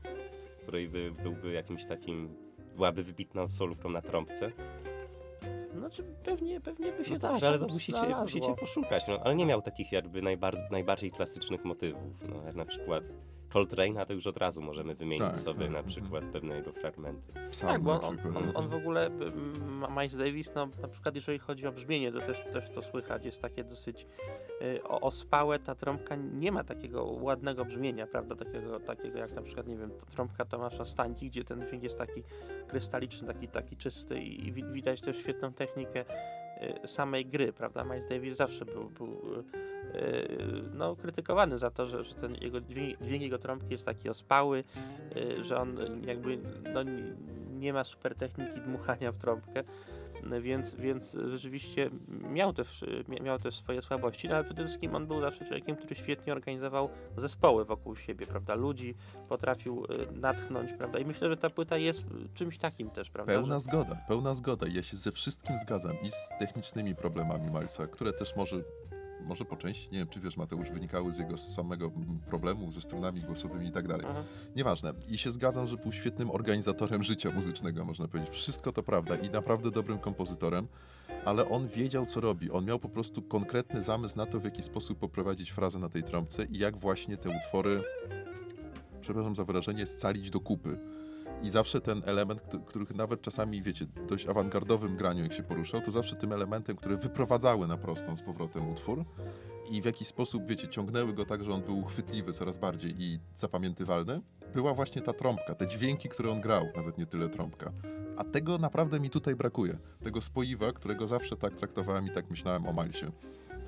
której 0.63 0.87
by, 0.89 1.11
byłby 1.23 1.51
jakimś 1.51 1.85
takim, 1.85 2.35
byłaby 2.75 3.03
wybitną 3.03 3.49
solówką 3.49 3.89
na 3.89 4.01
trąbce? 4.01 4.51
Znaczy 5.85 6.03
pewnie, 6.23 6.61
pewnie 6.61 6.91
by 6.91 7.05
się 7.05 7.13
No 7.13 7.19
coś 7.19 7.41
tak, 7.41 7.43
ale 7.43 7.59
to 7.59 7.67
musicie, 7.67 7.97
znalazło. 7.97 8.21
musicie 8.21 8.53
poszukać, 8.59 9.07
no, 9.07 9.19
ale 9.23 9.35
nie 9.35 9.45
miał 9.45 9.61
takich 9.61 9.91
jakby 9.91 10.21
najbar- 10.21 10.71
najbardziej 10.71 11.11
klasycznych 11.11 11.65
motywów, 11.65 12.01
no, 12.29 12.43
jak 12.45 12.55
na 12.55 12.65
przykład 12.65 13.03
Coltrane'a 13.55 14.05
to 14.05 14.13
już 14.13 14.27
od 14.27 14.37
razu 14.37 14.61
możemy 14.61 14.95
wymienić 14.95 15.25
Tak, 15.27 15.35
sobie 15.35 15.63
tak, 15.65 15.73
na 15.73 15.83
przykład 15.83 16.23
pewne 16.33 16.55
jego 16.55 16.71
fragmenty. 16.71 17.33
Sam 17.51 17.69
Tak, 17.69 17.81
bo 17.81 18.01
on, 18.01 18.17
on, 18.35 18.51
on 18.53 18.69
w 18.69 18.73
ogóle, 18.73 19.05
m, 19.05 19.85
Miles 19.97 20.17
Davis, 20.17 20.55
no 20.55 20.67
na 20.81 20.87
przykład 20.87 21.15
jeżeli 21.15 21.39
chodzi 21.39 21.67
o 21.67 21.71
brzmienie, 21.71 22.11
to 22.11 22.19
też, 22.19 22.39
też 22.53 22.69
to 22.69 22.81
słychać, 22.81 23.25
jest 23.25 23.41
takie 23.41 23.63
dosyć 23.63 24.07
y, 24.61 24.83
ospałe, 24.83 25.59
ta 25.59 25.75
trąbka 25.75 26.15
nie 26.15 26.51
ma 26.51 26.63
takiego 26.63 27.03
ładnego 27.05 27.65
brzmienia, 27.65 28.07
prawda, 28.07 28.35
takiego, 28.35 28.79
takiego 28.79 29.19
jak 29.19 29.31
na 29.31 29.41
przykład, 29.41 29.67
nie 29.67 29.77
wiem, 29.77 29.91
trąbka 30.15 30.45
Tomasza 30.45 30.85
Stańki, 30.85 31.29
gdzie 31.29 31.43
ten 31.43 31.65
dźwięk 31.67 31.83
jest 31.83 31.97
taki 31.97 32.23
krystaliczny, 32.67 33.27
taki, 33.27 33.47
taki 33.47 33.77
czysty 33.77 34.19
i 34.19 34.51
wi- 34.51 34.65
widać 34.71 35.01
też 35.01 35.17
świetną 35.17 35.53
technikę 35.53 35.99
y, 36.01 36.44
samej 36.85 37.25
gry, 37.25 37.53
prawda, 37.53 37.83
Miles 37.83 38.07
Davis 38.09 38.35
zawsze 38.35 38.65
był, 38.65 38.89
był 38.89 39.07
y, 39.07 39.99
y, 39.99 40.37
no, 40.73 40.95
krytykowany 40.95 41.57
za 41.57 41.71
to, 41.71 41.85
że, 41.85 42.03
że 42.03 42.15
ten 42.15 42.35
jego 42.35 42.61
dźwięk, 42.61 43.01
dźwięk 43.01 43.23
jego 43.23 43.37
trąbki 43.37 43.71
jest 43.71 43.85
taki 43.85 44.09
ospały, 44.09 44.63
y, 45.17 45.43
że 45.43 45.57
on 45.57 45.77
jakby 46.05 46.37
no, 46.73 46.83
nie- 47.59 47.73
ma 47.73 47.83
super 47.83 48.15
techniki 48.15 48.59
dmuchania 48.61 49.11
w 49.11 49.17
trąbkę, 49.17 49.59
y, 49.59 49.63
więc, 50.41 50.75
więc 50.75 51.17
rzeczywiście 51.31 51.89
miał 52.09 52.53
też, 52.53 52.85
mia- 53.09 53.21
miał 53.21 53.39
też 53.39 53.55
swoje 53.55 53.81
słabości, 53.81 54.29
no, 54.29 54.35
ale 54.35 54.43
przede 54.43 54.63
wszystkim 54.63 54.95
on 54.95 55.07
był 55.07 55.21
zawsze 55.21 55.45
człowiekiem, 55.45 55.75
który 55.75 55.95
świetnie 55.95 56.33
organizował 56.33 56.89
zespoły 57.17 57.65
wokół 57.65 57.95
siebie, 57.95 58.27
prawda, 58.27 58.55
ludzi 58.55 58.95
potrafił 59.29 59.85
y, 59.85 60.19
natchnąć, 60.19 60.73
prawda, 60.73 60.99
i 60.99 61.05
myślę, 61.05 61.29
że 61.29 61.37
ta 61.37 61.49
płyta 61.49 61.77
jest 61.77 61.99
y, 61.99 62.03
czymś 62.33 62.57
takim 62.57 62.89
też, 62.89 63.09
prawda, 63.09 63.33
Pełna 63.33 63.55
że, 63.55 63.61
zgoda, 63.61 63.95
pełna 64.07 64.35
zgoda. 64.35 64.67
Ja 64.67 64.83
się 64.83 64.97
ze 64.97 65.11
wszystkim 65.11 65.57
zgadzam 65.57 66.01
i 66.03 66.11
z 66.11 66.29
technicznymi 66.39 66.95
problemami 66.95 67.51
Milesa, 67.51 67.87
które 67.87 68.13
też 68.13 68.35
może, 68.35 68.55
może 69.21 69.45
po 69.45 69.55
części, 69.55 69.89
nie 69.91 69.97
wiem 69.97 70.07
czy 70.07 70.19
wiesz 70.19 70.37
Mateusz, 70.37 70.69
wynikały 70.69 71.13
z 71.13 71.17
jego 71.17 71.37
samego 71.37 71.91
problemu 72.29 72.71
ze 72.71 72.81
strunami 72.81 73.21
głosowymi 73.21 73.67
i 73.67 73.71
tak 73.71 73.87
dalej. 73.87 74.05
Aha. 74.09 74.23
Nieważne. 74.55 74.93
I 75.07 75.17
się 75.17 75.31
zgadzam, 75.31 75.67
że 75.67 75.77
był 75.77 75.91
świetnym 75.91 76.31
organizatorem 76.31 77.03
życia 77.03 77.31
muzycznego, 77.31 77.85
można 77.85 78.07
powiedzieć. 78.07 78.33
Wszystko 78.33 78.71
to 78.71 78.83
prawda 78.83 79.15
i 79.15 79.29
naprawdę 79.29 79.71
dobrym 79.71 79.99
kompozytorem, 79.99 80.67
ale 81.25 81.49
on 81.49 81.67
wiedział, 81.67 82.05
co 82.05 82.21
robi. 82.21 82.51
On 82.51 82.65
miał 82.65 82.79
po 82.79 82.89
prostu 82.89 83.21
konkretny 83.21 83.83
zamysł 83.83 84.17
na 84.17 84.25
to, 84.25 84.39
w 84.39 84.43
jaki 84.43 84.63
sposób 84.63 84.99
poprowadzić 84.99 85.51
frazę 85.51 85.79
na 85.79 85.89
tej 85.89 86.03
trąbce 86.03 86.45
i 86.45 86.57
jak 86.57 86.77
właśnie 86.77 87.17
te 87.17 87.29
utwory, 87.29 87.83
przepraszam 89.01 89.35
za 89.35 89.45
wyrażenie, 89.45 89.85
scalić 89.85 90.29
do 90.29 90.39
kupy. 90.39 90.94
I 91.43 91.49
zawsze 91.49 91.81
ten 91.81 92.01
element, 92.05 92.41
któ- 92.41 92.59
których 92.59 92.95
nawet 92.95 93.21
czasami, 93.21 93.61
wiecie, 93.61 93.85
dość 94.07 94.27
awangardowym 94.27 94.95
graniu, 94.97 95.23
jak 95.23 95.33
się 95.33 95.43
poruszał, 95.43 95.81
to 95.81 95.91
zawsze 95.91 96.15
tym 96.15 96.33
elementem, 96.33 96.75
które 96.75 96.97
wyprowadzały 96.97 97.67
na 97.67 97.77
prostą 97.77 98.17
z 98.17 98.21
powrotem 98.21 98.69
utwór 98.69 99.05
i 99.71 99.81
w 99.81 99.85
jakiś 99.85 100.07
sposób, 100.07 100.43
wiecie, 100.47 100.67
ciągnęły 100.67 101.13
go 101.13 101.25
tak, 101.25 101.43
że 101.43 101.51
on 101.51 101.61
był 101.61 101.83
chwytliwy 101.83 102.33
coraz 102.33 102.57
bardziej 102.57 102.95
i 103.03 103.19
zapamiętywalny, 103.35 104.21
była 104.53 104.73
właśnie 104.73 105.01
ta 105.01 105.13
trąbka, 105.13 105.55
te 105.55 105.67
dźwięki, 105.67 106.09
które 106.09 106.31
on 106.31 106.41
grał, 106.41 106.65
nawet 106.75 106.97
nie 106.97 107.05
tyle 107.05 107.29
trąbka. 107.29 107.71
A 108.17 108.23
tego 108.23 108.57
naprawdę 108.57 108.99
mi 108.99 109.09
tutaj 109.09 109.35
brakuje. 109.35 109.77
Tego 110.03 110.21
spoiwa, 110.21 110.71
którego 110.73 111.07
zawsze 111.07 111.35
tak 111.35 111.55
traktowałem 111.55 112.05
i 112.05 112.09
tak 112.09 112.29
myślałem 112.29 112.67
o 112.67 112.73
Milesie. 112.73 113.11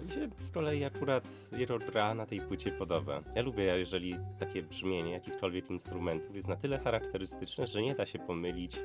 Mi 0.07 0.13
się 0.13 0.29
z 0.39 0.51
kolei 0.51 0.83
akurat 0.83 1.27
jego 1.57 1.77
gra 1.77 2.13
na 2.13 2.25
tej 2.25 2.41
płycie 2.41 2.71
podoba. 2.71 3.21
Ja 3.35 3.41
lubię, 3.41 3.63
jeżeli 3.63 4.15
takie 4.39 4.63
brzmienie 4.63 5.11
jakichkolwiek 5.11 5.69
instrumentów 5.69 6.35
jest 6.35 6.47
na 6.47 6.55
tyle 6.55 6.79
charakterystyczne, 6.79 7.67
że 7.67 7.81
nie 7.81 7.95
da 7.95 8.05
się 8.05 8.19
pomylić 8.19 8.79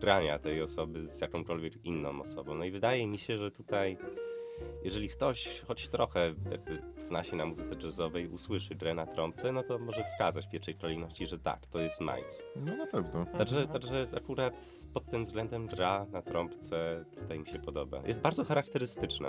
grania 0.00 0.38
tej 0.38 0.62
osoby 0.62 1.06
z 1.08 1.20
jakąkolwiek 1.20 1.84
inną 1.84 2.22
osobą. 2.22 2.54
No 2.54 2.64
i 2.64 2.70
wydaje 2.70 3.06
mi 3.06 3.18
się, 3.18 3.38
że 3.38 3.50
tutaj 3.50 3.98
jeżeli 4.84 5.08
ktoś 5.08 5.60
choć 5.60 5.88
trochę 5.88 6.34
jakby 6.50 6.82
zna 7.04 7.24
się 7.24 7.36
na 7.36 7.46
muzyce 7.46 7.76
jazzowej, 7.82 8.28
usłyszy 8.28 8.74
grę 8.74 8.94
na 8.94 9.06
trąbce, 9.06 9.52
no 9.52 9.62
to 9.62 9.78
może 9.78 10.04
wskazać 10.04 10.46
w 10.46 10.50
pierwszej 10.50 10.74
kolejności, 10.74 11.26
że 11.26 11.38
tak, 11.38 11.66
to 11.66 11.80
jest 11.80 12.00
Miles. 12.00 12.42
No 12.56 12.76
na 12.76 12.86
pewno. 12.86 13.26
Także, 13.38 13.66
także 13.66 14.08
akurat 14.16 14.60
pod 14.94 15.06
tym 15.06 15.24
względem 15.24 15.66
gra 15.66 16.06
na 16.10 16.22
trąbce 16.22 17.04
tutaj 17.20 17.38
mi 17.38 17.46
się 17.46 17.58
podoba. 17.58 18.02
Jest 18.06 18.20
bardzo 18.20 18.44
charakterystyczna. 18.44 19.28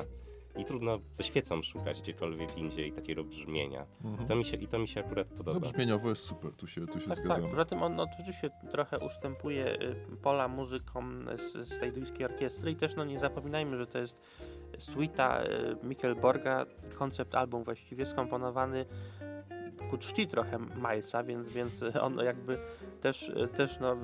I 0.58 0.65
trudno 0.65 1.00
ze 1.12 1.24
świecą 1.24 1.62
szukać 1.62 2.02
gdziekolwiek 2.02 2.58
indziej 2.58 2.91
takiego 2.91 3.24
brzmienia. 3.24 3.86
Mhm. 4.04 4.28
To 4.28 4.36
mi 4.36 4.46
się, 4.46 4.58
I 4.58 4.67
to 4.67 4.80
mi 4.80 4.88
się 4.88 5.00
akurat 5.00 5.28
No 5.32 5.38
podoba. 5.38 5.60
brzmieniowo 5.60 6.10
jest 6.10 6.22
super, 6.22 6.52
tu 6.54 6.67
się, 6.67 6.88
tu 6.88 7.00
się 7.00 7.08
Tak, 7.08 7.17
tak. 7.17 7.26
zgadzamy. 7.26 7.50
Poza 7.50 7.65
tym 7.65 7.84
on 7.84 8.00
oczywiście 8.00 8.50
trochę 8.72 9.00
ustępuje 9.00 9.82
y, 9.82 9.96
pola 10.22 10.48
muzykom 10.48 11.22
z, 11.24 11.70
z 11.70 11.80
tej 11.80 11.91
duńskiej 11.91 12.26
orkiestry 12.26 12.72
i 12.72 12.76
też 12.76 12.96
no 12.96 13.04
nie 13.04 13.20
zapominajmy, 13.20 13.78
że 13.78 13.88
to 13.88 13.98
jest 14.00 14.22
suita 14.78 15.43
y, 15.43 15.48
Mikkelborga, 15.88 16.65
koncept 16.96 17.36
album 17.36 17.63
właściwie 17.63 18.06
skomponowany 18.06 18.86
ku 19.90 19.98
czci 19.98 20.28
trochę 20.28 20.60
Milesa, 20.76 21.24
więc, 21.24 21.50
więc 21.50 21.84
on 22.02 22.16
jakby 22.16 22.58
też, 23.02 23.32
też 23.56 23.80
no, 23.80 23.98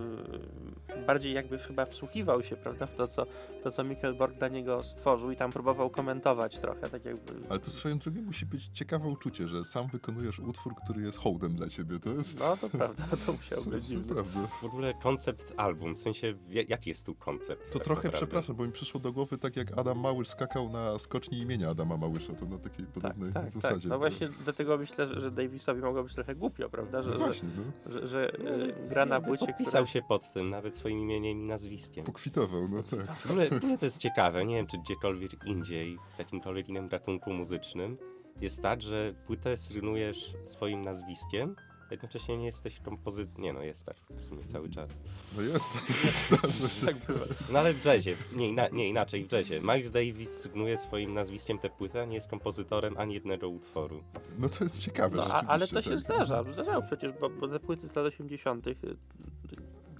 bardziej 1.08 1.34
jakby 1.34 1.58
chyba 1.58 1.86
wsłuchiwał 1.86 2.44
się 2.44 2.56
prawda, 2.56 2.86
w 2.86 2.96
to 2.96 3.08
co, 3.08 3.26
to, 3.64 3.72
co 3.72 3.84
Mikkelborg 3.84 4.38
dla 4.38 4.48
niego 4.48 4.84
stworzył 4.84 5.32
i 5.32 5.36
tam 5.36 5.52
próbował 5.52 5.90
komentować 5.90 6.60
trochę, 6.60 6.82
tak 6.90 7.06
jakby... 7.06 7.34
Ale 7.50 7.60
to 7.60 7.72
swoją 7.72 7.98
drogą 8.00 8.22
musi 8.22 8.46
być 8.46 8.68
ciekawe 8.68 9.08
uczucie, 9.08 9.48
że 9.48 9.66
sam 9.66 9.88
wykonujesz 9.88 10.40
utwór, 10.40 10.74
który 10.84 11.02
jest 11.02 11.18
hołdem 11.18 11.56
dla 11.56 11.70
ciebie. 11.70 12.00
To 12.00 12.10
jest... 12.10 12.40
No 12.40 12.58
to 12.58 12.70
prawda, 12.70 13.04
to 13.26 13.34
musiał 13.34 13.64
być 13.64 13.86
dziwne. 13.88 14.16
naprawdę. 14.16 14.48
W 14.62 14.64
ogóle 14.66 14.94
koncept 15.04 15.54
album, 15.58 15.96
w 15.96 16.00
sensie 16.00 16.34
ja- 16.50 16.64
jaki 16.68 16.90
jest 16.90 17.06
tu 17.06 17.16
koncept? 17.16 17.68
To 17.68 17.74
tak 17.80 17.84
trochę 17.84 18.02
naprawdę? 18.04 18.18
przepraszam, 18.28 18.56
bo 18.56 18.66
mi 18.66 18.72
przyszło 18.72 19.00
do 19.00 19.12
głowy 19.14 19.38
tak 19.38 19.56
jak 19.56 19.78
Adam 19.78 20.00
Małysz 20.00 20.28
skakał 20.28 20.70
na 20.70 21.00
skoczni 21.00 21.40
imienia 21.40 21.70
Adama 21.70 21.98
Małysza, 21.98 22.34
to 22.34 22.46
na 22.46 22.58
takiej 22.58 22.86
Tak, 22.86 22.94
podobnej 22.94 23.34
tak, 23.34 23.52
zasadzie. 23.52 23.82
tak. 23.82 23.90
No 23.90 23.98
właśnie 23.98 24.30
dlatego 24.44 24.78
myślę, 24.78 25.08
że- 25.08 25.22
że 25.22 25.32
Davisowi 25.66 25.82
mogło 25.86 26.04
być 26.04 26.14
trochę 26.16 26.36
głupio, 26.36 26.70
prawda? 26.70 27.02
Że, 27.02 27.10
No 27.10 27.18
że, 27.18 27.24
właśnie, 27.24 27.50
no. 27.86 27.92
że, 27.92 28.08
że 28.08 28.34
y, 28.40 28.88
gra 28.90 29.06
na 29.06 29.22
płycie, 29.22 29.38
która 29.46 29.58
Podpisał 29.58 29.82
jest- 29.82 29.94
się 29.94 30.02
pod 30.10 30.32
tym, 30.34 30.50
nawet 30.50 30.78
swoim 30.78 31.00
imieniem 31.00 31.38
i 31.42 31.46
nazwiskiem. 31.46 32.06
Pokwitował, 32.06 32.68
no 32.72 32.84
tak. 32.84 33.16
W 33.16 33.30
ogóle, 33.32 33.46
w 33.50 33.54
ogóle 33.54 33.78
to 33.78 33.86
jest 33.86 33.98
ciekawe, 33.98 34.46
nie 34.46 34.56
wiem 34.56 34.68
czy 34.68 34.78
gdziekolwiek 34.78 35.32
indziej, 35.46 35.98
w 36.16 36.20
jakimkolwiek 36.20 36.70
innym 36.70 36.88
gatunku 36.88 37.34
muzycznym, 37.34 37.98
jest 38.42 38.62
tak, 38.62 38.82
że 38.82 39.14
płytę 39.28 39.58
srynujesz 39.58 40.34
swoim 40.46 40.82
nazwiskiem, 40.82 41.56
jednocześnie 41.94 42.38
nie 42.38 42.46
jesteś 42.46 42.80
kompozytorem. 42.80 43.42
Nie 43.44 43.54
no, 43.54 43.62
jest 43.62 43.86
tak 43.86 43.96
w 44.10 44.26
sumie 44.30 44.44
cały 44.44 44.70
czas. 44.70 44.90
No 45.36 45.42
jest, 45.42 45.70
jest 46.44 46.80
się. 46.80 46.86
tak 46.86 46.96
bywa. 47.08 47.26
No 47.52 47.60
ale 47.60 47.74
w 47.74 47.86
jazzie, 47.86 48.16
nie, 48.36 48.50
ina- 48.50 48.70
nie 48.72 48.90
inaczej, 48.90 49.26
w 49.26 49.32
jazzie. 49.32 49.60
Miles 49.62 49.92
Davis 49.92 50.30
sygnuje 50.30 50.78
swoim 50.78 51.14
nazwiskiem 51.14 51.60
tę 51.60 51.70
płytę, 51.70 52.02
a 52.02 52.06
nie 52.06 52.16
jest 52.16 52.28
kompozytorem 52.28 52.98
ani 52.98 53.14
jednego 53.14 53.50
utworu. 53.50 54.04
No 54.40 54.50
to 54.50 54.64
jest 54.64 54.80
ciekawe, 54.80 55.18
No, 55.18 55.24
a, 55.34 55.44
ale 55.48 55.68
to 55.68 55.76
rzeczywiście, 55.76 55.98
się 56.08 56.18
tak. 56.18 56.26
zdarza, 56.26 56.54
zdarzało 56.54 56.82
przecież, 56.82 57.12
bo, 57.22 57.30
bo 57.30 57.48
te 57.48 57.60
płyty 57.60 57.88
z 57.88 57.96
lat 57.96 58.06
80. 58.06 58.68
y, 58.68 58.76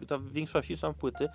to 0.08 0.20
w 0.20 0.34
większości 0.34 0.78
są 0.78 0.94
płyty, 0.94 1.24
y, 1.26 1.30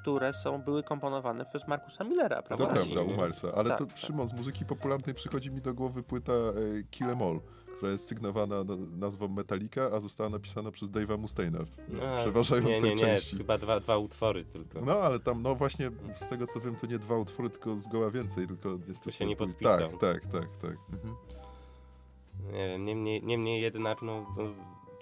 które 0.00 0.32
są, 0.32 0.58
były 0.62 0.82
komponowane 0.82 1.44
przez 1.44 1.68
Markusa 1.68 2.04
Millera, 2.04 2.42
To 2.42 2.48
prawda? 2.48 2.66
właśnie. 2.66 2.94
prawda, 2.94 3.12
u 3.14 3.16
Milesa, 3.16 3.54
ale 3.54 3.68
Tak, 3.68 3.78
to 3.78 3.86
tak. 3.86 3.98
Szymon, 3.98 4.28
z 4.28 4.32
muzyki 4.32 4.64
popularnej 4.64 5.14
przychodzi 5.14 5.50
mi 5.50 5.60
do 5.60 5.74
głowy 5.74 6.02
płyta 6.02 6.32
e, 6.32 6.52
Kill 6.90 7.10
Em 7.10 7.22
All, 7.22 7.40
która 7.80 7.92
jest 7.92 8.06
sygnowana 8.08 8.64
na, 8.64 8.76
nazwą 8.76 9.28
Metallica, 9.28 9.90
a 9.92 10.00
została 10.00 10.30
napisana 10.30 10.70
przez 10.70 10.90
Dave'a 10.90 11.18
Mustaina 11.18 11.58
w 11.64 12.02
A, 12.02 12.16
przeważającej 12.18 12.82
nie, 12.82 12.88
nie, 12.88 12.94
nie, 12.94 13.00
części. 13.00 13.36
chyba 13.36 13.58
dwa, 13.58 13.80
dwa 13.80 13.98
utwory 13.98 14.44
tylko. 14.44 14.80
No, 14.80 14.92
ale 14.92 15.20
tam, 15.20 15.42
no 15.42 15.54
właśnie, 15.54 15.90
z 16.16 16.28
tego 16.28 16.46
co 16.46 16.60
wiem, 16.60 16.76
to 16.76 16.86
nie 16.86 16.98
dwa 16.98 17.16
utwory, 17.16 17.50
tylko 17.50 17.78
zgoła 17.78 18.10
więcej, 18.10 18.46
tylko 18.46 18.78
niestety... 18.88 19.12
się 19.12 19.26
nie 19.26 19.36
podpisał. 19.36 19.78
Tak, 19.90 19.98
tak, 20.00 20.26
tak, 20.26 20.56
tak. 20.62 20.76
Mhm. 20.92 21.14
Nie 22.52 22.68
wiem, 22.68 22.82
niemniej, 22.84 23.22
niemniej 23.22 23.62
jednak, 23.62 24.02
no, 24.02 24.26
no, 24.36 24.42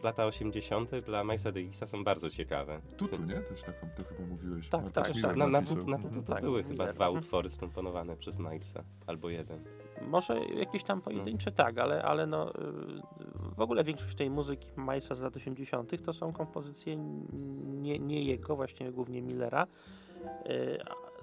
lata 0.02 0.26
80. 0.26 0.90
dla 1.06 1.24
Milesa 1.24 1.52
Davisa 1.52 1.86
są 1.86 2.04
bardzo 2.04 2.30
ciekawe. 2.30 2.80
Tutu, 2.96 3.24
nie? 3.24 3.34
Też 3.40 3.62
taką, 3.62 3.88
to 3.96 4.04
chyba 4.04 4.28
mówiłeś. 4.28 4.68
Tak, 4.68 4.82
Marcus 4.82 5.22
tak, 5.22 5.22
tak. 5.22 5.36
Na, 5.36 5.46
na, 5.46 5.62
tu, 5.62 5.86
na 5.86 5.98
tutu 5.98 6.22
to 6.22 6.32
Tak, 6.34 6.42
były 6.42 6.62
chyba 6.62 6.92
dwa 6.92 7.06
Mhm. 7.06 7.24
utwory 7.24 7.48
skomponowane 7.50 8.16
przez 8.16 8.38
Milesa, 8.38 8.84
albo 9.06 9.30
jeden. 9.30 9.64
Może 10.06 10.44
jakieś 10.44 10.82
tam 10.82 11.00
pojedyncze 11.00 11.52
tak, 11.52 11.78
ale, 11.78 12.02
ale 12.02 12.26
no, 12.26 12.50
y, 12.50 12.54
w 13.56 13.60
ogóle 13.60 13.84
większość 13.84 14.14
tej 14.14 14.30
muzyki 14.30 14.68
Milesa 14.76 15.14
z 15.14 15.20
lat 15.20 15.36
80. 15.36 16.02
to 16.02 16.12
są 16.12 16.32
kompozycje 16.32 16.96
nie, 17.66 17.98
nie 17.98 18.22
jego, 18.22 18.56
właśnie 18.56 18.92
głównie 18.92 19.22
Millera. 19.22 19.66
Y, 20.50 20.78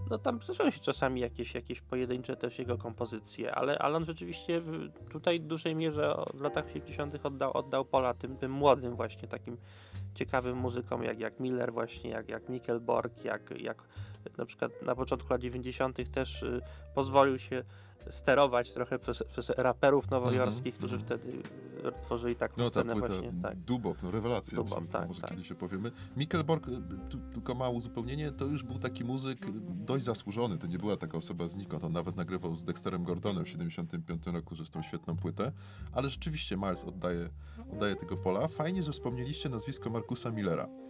No 0.10 0.18
tam 0.18 0.42
zdarzają 0.42 0.72
się 0.72 0.80
czasami 0.80 1.22
jakieś, 1.22 1.56
jakieś 1.56 1.82
pojedyncze 1.82 2.36
też 2.36 2.60
jego 2.60 2.78
kompozycje, 2.78 3.56
ale, 3.56 3.80
ale 3.80 3.98
on 3.98 4.06
rzeczywiście 4.06 4.62
tutaj 5.10 5.40
w 5.40 5.46
dużej 5.46 5.76
mierze 5.76 6.16
w 6.34 6.42
latach 6.42 6.68
70. 6.68 7.26
oddał, 7.26 7.58
oddał 7.58 7.86
pola 7.86 8.14
tym, 8.14 8.38
tym 8.38 8.52
młodym 8.52 8.96
właśnie 8.96 9.28
takim 9.28 9.58
ciekawym 10.16 10.58
muzykom 10.58 11.04
jak, 11.04 11.20
jak 11.20 11.40
Miller 11.40 11.74
właśnie, 11.74 12.10
jak, 12.10 12.30
jak 12.30 12.50
Mikkelborg, 12.50 13.26
jak, 13.26 13.62
jak 13.62 13.84
na 14.38 14.46
przykład 14.46 14.82
na 14.82 14.96
początku 14.96 15.34
lat 15.34 15.42
90. 15.42 16.12
też 16.12 16.44
y, 16.44 16.62
pozwolił 16.96 17.40
się 17.40 17.64
sterować 18.10 18.74
trochę 18.74 19.00
przez, 19.00 19.24
przez 19.24 19.50
raperów 19.50 20.12
nowojorskich, 20.12 20.76
którzy 20.76 20.96
mhm. 20.96 21.20
wtedy 21.20 21.38
tworzyli 22.02 22.36
taką 22.36 22.54
No 22.58 22.64
ta 22.64 22.70
scenę 22.70 22.94
płyta 22.94 23.08
właśnie. 23.08 23.34
Tak. 23.42 23.60
Dubop, 23.60 24.04
no 24.04 24.12
rewelacja. 24.12 24.56
Dubop, 24.56 24.90
tak, 24.92 25.08
może 25.08 25.22
tak. 25.22 25.30
kiedyś 25.30 25.52
opowiemy. 25.52 25.92
Mikkelborg, 26.18 26.68
y, 26.68 26.72
tu, 27.10 27.18
tylko 27.18 27.56
małe 27.56 27.76
uzupełnienie, 27.76 28.32
to 28.32 28.46
już 28.46 28.64
był 28.64 28.80
taki 28.80 29.04
muzyk 29.04 29.46
y, 29.46 29.52
dość 29.68 30.04
zasłużony. 30.04 30.58
To 30.58 30.68
nie 30.68 30.78
była 30.78 30.98
taka 30.98 31.18
osoba 31.18 31.48
znikąd. 31.48 31.84
On 31.84 31.92
nawet 31.92 32.16
nagrywał 32.16 32.56
z 32.56 32.64
Dexterem 32.64 33.04
Gordonem 33.04 33.46
w 33.46 33.50
75 33.50 34.28
roku, 34.28 34.56
że 34.56 34.66
z 34.66 34.70
tą 34.70 34.82
świetną 34.82 35.18
płytę. 35.18 35.52
Ale 35.92 36.10
rzeczywiście 36.10 36.58
Miles 36.58 36.84
oddaje, 36.84 37.30
oddaje 37.74 37.96
tego 37.96 38.18
pola. 38.18 38.48
Fajnie, 38.48 38.84
że 38.84 38.92
wspomnieliście 38.92 39.50
nazwisko 39.50 39.90
Markusa 39.90 40.32
Millera. 40.32 40.85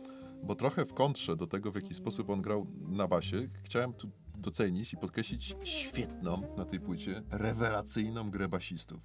Bo 0.45 0.55
trochę 0.55 0.85
w 0.85 0.93
kontrze 0.93 1.35
do 1.35 1.47
tego, 1.47 1.71
w 1.71 1.75
jaki 1.75 1.93
sposób 1.93 2.29
on 2.29 2.41
grał 2.41 2.67
na 2.89 3.07
basie, 3.07 3.47
chciałem 3.63 3.93
tu 3.93 4.09
docenić 4.37 4.93
i 4.93 4.97
podkreślić 4.97 5.55
świetną 5.63 6.41
na 6.57 6.65
tej 6.65 6.79
płycie, 6.79 7.21
rewelacyjną 7.31 8.31
grę 8.31 8.47
basistów. 8.47 8.99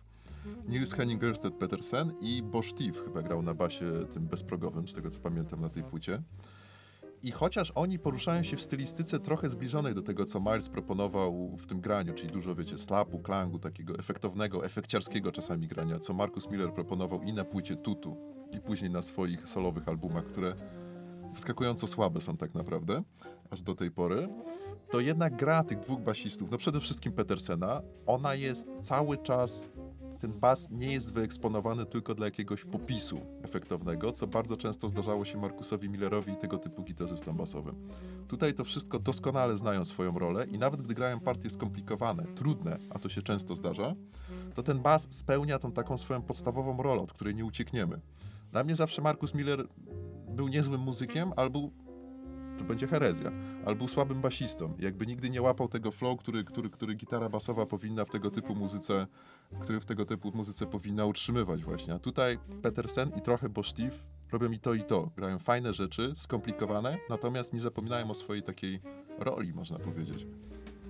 Nils 0.68 0.92
Henning 0.92 1.22
Ørsted 1.22 1.50
Petersen 1.58 2.12
i 2.20 2.42
Bo 2.42 2.62
Steve 2.62 3.04
chyba 3.04 3.22
grał 3.22 3.42
na 3.42 3.54
basie 3.54 3.92
tym 4.12 4.26
bezprogowym, 4.26 4.88
z 4.88 4.94
tego 4.94 5.10
co 5.10 5.20
pamiętam 5.20 5.60
na 5.60 5.68
tej 5.68 5.82
płycie. 5.82 6.22
I 7.22 7.30
chociaż 7.30 7.72
oni 7.74 7.98
poruszają 7.98 8.42
się 8.42 8.56
w 8.56 8.62
stylistyce 8.62 9.18
trochę 9.18 9.50
zbliżonej 9.50 9.94
do 9.94 10.02
tego, 10.02 10.24
co 10.24 10.40
Miles 10.40 10.68
proponował 10.68 11.56
w 11.56 11.66
tym 11.66 11.80
graniu, 11.80 12.14
czyli 12.14 12.32
dużo, 12.32 12.54
wiecie, 12.54 12.78
slapu, 12.78 13.18
klangu, 13.18 13.58
takiego 13.58 13.98
efektownego, 13.98 14.64
efekciarskiego 14.64 15.32
czasami 15.32 15.68
grania, 15.68 15.98
co 15.98 16.14
Markus 16.14 16.50
Miller 16.50 16.72
proponował 16.72 17.22
i 17.22 17.32
na 17.32 17.44
płycie 17.44 17.76
Tutu, 17.76 18.16
i 18.52 18.60
później 18.60 18.90
na 18.90 19.02
swoich 19.02 19.48
solowych 19.48 19.88
albumach, 19.88 20.24
które 20.24 20.54
zaskakująco 21.32 21.86
słabe 21.86 22.20
są 22.20 22.36
tak 22.36 22.54
naprawdę, 22.54 23.02
aż 23.50 23.62
do 23.62 23.74
tej 23.74 23.90
pory, 23.90 24.28
to 24.90 25.00
jednak 25.00 25.36
gra 25.36 25.64
tych 25.64 25.78
dwóch 25.78 26.00
basistów, 26.00 26.50
no 26.50 26.58
przede 26.58 26.80
wszystkim 26.80 27.12
Petersena, 27.12 27.82
ona 28.06 28.34
jest 28.34 28.68
cały 28.80 29.18
czas 29.18 29.64
ten 30.20 30.32
bas 30.32 30.70
nie 30.70 30.92
jest 30.92 31.12
wyeksponowany 31.12 31.86
tylko 31.86 32.14
dla 32.14 32.26
jakiegoś 32.26 32.64
popisu 32.64 33.20
efektownego, 33.42 34.12
co 34.12 34.26
bardzo 34.26 34.56
często 34.56 34.88
zdarzało 34.88 35.24
się 35.24 35.38
Markusowi 35.38 35.88
Millerowi 35.88 36.32
i 36.32 36.36
tego 36.36 36.58
typu 36.58 36.82
gitarzystom 36.82 37.36
basowym. 37.36 37.88
Tutaj 38.28 38.54
to 38.54 38.64
wszystko 38.64 38.98
doskonale 38.98 39.58
znają 39.58 39.84
swoją 39.84 40.18
rolę 40.18 40.46
i 40.46 40.58
nawet 40.58 40.82
gdy 40.82 40.94
grają 40.94 41.20
partie 41.20 41.50
skomplikowane, 41.50 42.24
trudne, 42.34 42.78
a 42.90 42.98
to 42.98 43.08
się 43.08 43.22
często 43.22 43.56
zdarza, 43.56 43.94
to 44.54 44.62
ten 44.62 44.80
bas 44.80 45.06
spełnia 45.10 45.58
tą 45.58 45.72
taką 45.72 45.98
swoją 45.98 46.22
podstawową 46.22 46.82
rolę, 46.82 47.02
od 47.02 47.12
której 47.12 47.34
nie 47.34 47.44
uciekniemy. 47.44 48.00
Dla 48.52 48.64
mnie 48.64 48.74
zawsze 48.74 49.02
Markus 49.02 49.34
Miller 49.34 49.66
był 50.30 50.48
niezłym 50.48 50.80
muzykiem, 50.80 51.32
albo 51.36 51.70
to 52.58 52.64
będzie 52.64 52.86
herezja, 52.86 53.32
albo 53.66 53.78
był 53.78 53.88
słabym 53.88 54.20
basistą. 54.20 54.74
Jakby 54.78 55.06
nigdy 55.06 55.30
nie 55.30 55.42
łapał 55.42 55.68
tego 55.68 55.90
flow, 55.90 56.18
który, 56.18 56.44
który, 56.44 56.70
który 56.70 56.94
gitara 56.94 57.28
basowa 57.28 57.66
powinna 57.66 58.04
w 58.04 58.10
tego 58.10 58.30
typu 58.30 58.54
muzyce, 58.54 59.06
który 59.60 59.80
w 59.80 59.84
tego 59.84 60.04
typu 60.04 60.32
muzyce 60.34 60.66
powinna 60.66 61.06
utrzymywać 61.06 61.64
właśnie. 61.64 61.94
A 61.94 61.98
tutaj 61.98 62.38
Petersen 62.62 63.10
i 63.18 63.20
trochę 63.20 63.48
Bo 63.48 63.62
Steve 63.62 63.96
robią 64.32 64.50
i 64.50 64.58
to 64.58 64.74
i 64.74 64.84
to. 64.84 65.10
Grają 65.16 65.38
fajne 65.38 65.72
rzeczy, 65.72 66.12
skomplikowane, 66.16 66.98
natomiast 67.10 67.52
nie 67.52 67.60
zapominają 67.60 68.10
o 68.10 68.14
swojej 68.14 68.42
takiej 68.42 68.80
roli, 69.18 69.52
można 69.52 69.78
powiedzieć. 69.78 70.26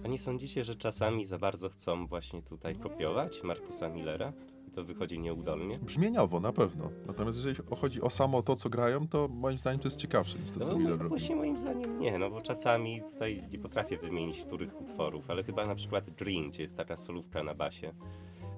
A 0.05 0.09
nie 0.09 0.19
sądzicie, 0.19 0.65
że 0.65 0.75
czasami 0.75 1.25
za 1.25 1.39
bardzo 1.39 1.69
chcą 1.69 2.07
właśnie 2.07 2.43
tutaj 2.43 2.77
kopiować 2.77 3.43
Markusa 3.43 3.89
Millera? 3.89 4.33
I 4.71 4.73
to 4.73 4.85
wychodzi 4.85 5.19
nieudolnie? 5.19 5.79
Brzmieniowo 5.79 6.41
na 6.41 6.53
pewno. 6.53 6.91
Natomiast 7.07 7.39
jeżeli 7.39 7.57
chodzi 7.81 8.01
o 8.03 8.11
samo 8.11 8.43
to, 8.43 8.57
co 8.57 8.69
grają, 8.71 9.09
to 9.09 9.29
moim 9.29 9.59
zdaniem 9.59 9.81
to 9.81 9.87
jest 9.87 9.97
ciekawsze 9.97 10.39
niż 10.39 10.51
to, 10.51 10.61
co 10.61 10.67
No, 10.67 10.79
Miller 10.79 10.91
no 10.91 10.97
robi. 10.97 11.09
właśnie 11.09 11.37
moim 11.37 11.59
zdaniem 11.59 11.99
nie, 12.01 12.19
no 12.19 12.31
bo 12.31 12.41
czasami 12.43 13.03
tutaj 13.13 13.45
nie 13.53 13.59
potrafię 13.59 13.97
wymienić 13.99 14.43
których 14.43 14.81
utworów, 14.81 15.31
ale 15.31 15.43
chyba 15.43 15.65
na 15.67 15.75
przykład 15.75 16.11
Dream, 16.11 16.51
gdzie 16.51 16.63
jest 16.63 16.77
taka 16.77 16.97
solówka 16.97 17.43
na 17.43 17.55
basie, 17.55 17.93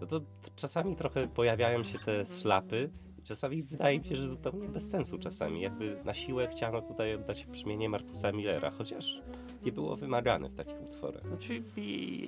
no 0.01 0.07
to 0.07 0.21
czasami 0.57 0.97
trochę 0.97 1.29
pojawiają 1.29 1.85
się 1.85 1.99
te 1.99 2.27
slapy 2.27 2.91
czasami 3.25 3.63
wydaje 3.63 3.99
mi 3.99 4.05
się, 4.05 4.17
że 4.17 4.29
zupełnie 4.29 4.69
bez 4.69 4.91
sensu 4.91 5.19
czasami, 5.19 5.61
jakby 5.61 5.97
na 6.05 6.15
siłę 6.15 6.49
chciano 6.49 6.83
tutaj 6.83 7.15
oddać 7.15 7.47
brzmienie 7.47 7.89
Markusa 7.89 8.33
Millera, 8.33 8.71
chociaż 8.71 9.23
nie 9.65 9.73
było 9.73 9.97
wymagane 9.97 10.49
w 10.49 10.55
takich 10.55 10.83
utworach. 10.83 11.27
Znaczy, 11.27 11.63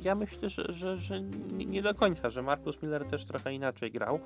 ja 0.02 0.14
myślę, 0.14 0.48
że, 0.48 0.64
że, 0.68 0.98
że 0.98 1.20
nie 1.66 1.82
do 1.82 1.94
końca, 1.94 2.30
że 2.30 2.42
Markus 2.42 2.82
Miller 2.82 3.04
też 3.04 3.24
trochę 3.24 3.54
inaczej 3.54 3.90
grał. 3.90 4.20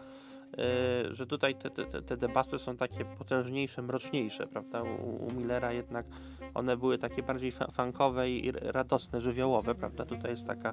e, 0.59 1.14
że 1.14 1.27
tutaj 1.27 1.55
te, 1.55 1.71
te, 1.71 2.03
te- 2.03 2.16
debaty 2.16 2.59
są 2.59 2.77
takie 2.77 3.05
potężniejsze, 3.05 3.83
mroczniejsze, 3.83 4.47
prawda? 4.47 4.83
U, 4.83 5.27
u 5.27 5.33
Millera 5.37 5.73
jednak 5.73 6.07
one 6.55 6.77
były 6.77 6.99
takie 6.99 7.23
bardziej 7.23 7.53
fa- 7.53 7.71
funkowe 7.71 8.31
i 8.31 8.53
radosne, 8.53 9.21
żywiołowe, 9.21 9.75
prawda? 9.75 10.05
Tutaj 10.05 10.31
jest 10.31 10.47
taka, 10.47 10.73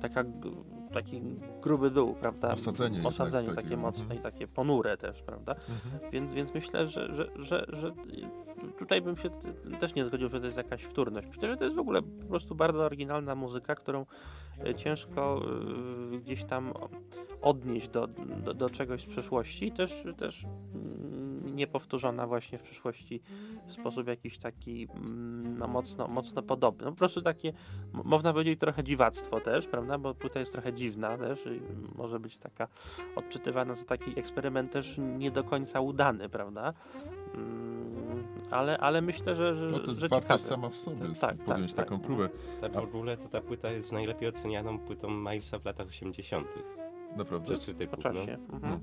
taka, 0.00 0.24
taki 0.92 1.22
gruby 1.62 1.90
dół, 1.90 2.14
prawda? 2.14 2.52
Osadzenie 2.52 2.96
jednak 2.96 3.12
Osadzenie 3.12 3.48
takie, 3.48 3.62
takie 3.62 3.74
mhm. 3.74 3.80
mocne 3.80 4.16
i 4.16 4.18
takie 4.18 4.48
ponure 4.48 4.96
też, 4.96 5.22
prawda? 5.22 5.54
Więc, 6.12 6.32
więc 6.32 6.54
myślę, 6.54 6.88
że, 6.88 7.14
że, 7.14 7.30
że, 7.36 7.66
że 7.68 7.92
tutaj 8.78 9.02
bym 9.02 9.16
się 9.16 9.30
też 9.80 9.94
nie 9.94 10.04
zgodził, 10.04 10.28
że 10.28 10.40
to 10.40 10.46
jest 10.46 10.56
jakaś 10.56 10.82
wtórność. 10.82 11.26
Myślę, 11.28 11.48
że 11.48 11.56
to 11.56 11.64
jest 11.64 11.76
w 11.76 11.80
ogóle 11.80 12.02
po 12.02 12.26
prostu 12.28 12.54
bardzo 12.54 12.84
oryginalna 12.84 13.34
muzyka, 13.34 13.74
którą 13.74 14.06
ciężko 14.76 15.42
e, 16.14 16.18
gdzieś 16.18 16.44
tam 16.44 16.72
odnieść 17.42 17.88
do, 17.88 18.06
do, 18.06 18.54
do 18.54 18.70
czegoś 18.70 19.02
z 19.02 19.06
przeszłości. 19.06 19.72
Też, 19.72 20.04
też 20.16 20.44
mm, 20.44 21.56
niepowtórzona 21.56 22.26
właśnie 22.26 22.58
w 22.58 22.62
przyszłości 22.62 23.22
w 23.66 23.72
sposób 23.72 24.08
jakiś 24.08 24.38
taki 24.38 24.88
mm, 24.94 25.58
no, 25.58 25.68
mocno, 25.68 26.08
mocno 26.08 26.42
podobny. 26.42 26.84
No, 26.84 26.90
po 26.90 26.98
prostu 26.98 27.22
takie, 27.22 27.52
można 27.92 28.32
powiedzieć, 28.32 28.60
trochę 28.60 28.84
dziwactwo 28.84 29.40
też, 29.40 29.66
prawda? 29.66 29.98
Bo 29.98 30.14
tutaj 30.14 30.42
jest 30.42 30.52
trochę 30.52 30.72
dziwna 30.72 31.18
też 31.18 31.46
i 31.46 31.60
może 31.94 32.20
być 32.20 32.38
taka 32.38 32.68
odczytywana 33.16 33.74
za 33.74 33.84
taki 33.84 34.18
eksperyment 34.18 34.70
też 34.70 35.00
nie 35.18 35.30
do 35.30 35.44
końca 35.44 35.80
udany, 35.80 36.28
prawda? 36.28 36.74
Mm, 37.34 38.24
ale, 38.50 38.78
ale 38.78 39.00
myślę, 39.02 39.34
że, 39.34 39.56
że, 39.56 39.66
No 39.66 39.78
to 39.78 39.86
jest 39.86 40.00
że 40.00 40.08
wartość 40.08 40.44
ciekawy. 40.44 40.62
sama 40.62 40.68
w 40.68 40.76
sobie, 40.76 41.08
Tak, 41.08 41.18
tak, 41.20 41.36
podjąć 41.38 41.74
tak. 41.74 41.84
taką 41.86 42.00
próbę. 42.00 42.28
Tak 42.60 42.72
w 42.72 42.76
ogóle 42.76 43.16
to 43.16 43.28
ta 43.28 43.40
płyta 43.40 43.70
jest 43.70 43.92
najlepiej 43.92 44.28
ocenianą 44.28 44.78
płytą 44.78 45.10
Milesa 45.10 45.58
w 45.58 45.64
latach 45.64 45.86
80. 45.86 46.46
Naprawdę? 47.16 47.54
krytyków. 47.56 47.90
Po 48.02 48.08
No. 48.08 48.14
czasie. 48.20 48.38
Mhm. 48.52 48.62
No. 48.62 48.80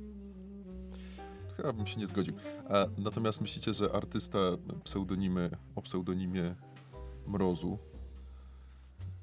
Chyba 1.57 1.73
bym 1.73 1.87
się 1.87 1.99
nie 1.99 2.07
zgodził. 2.07 2.33
A, 2.69 2.85
natomiast 2.97 3.41
myślicie, 3.41 3.73
że 3.73 3.91
artysta 3.95 4.37
pseudonimy, 4.83 5.49
o 5.75 5.81
pseudonimie 5.81 6.55
Mrozu, 7.27 7.77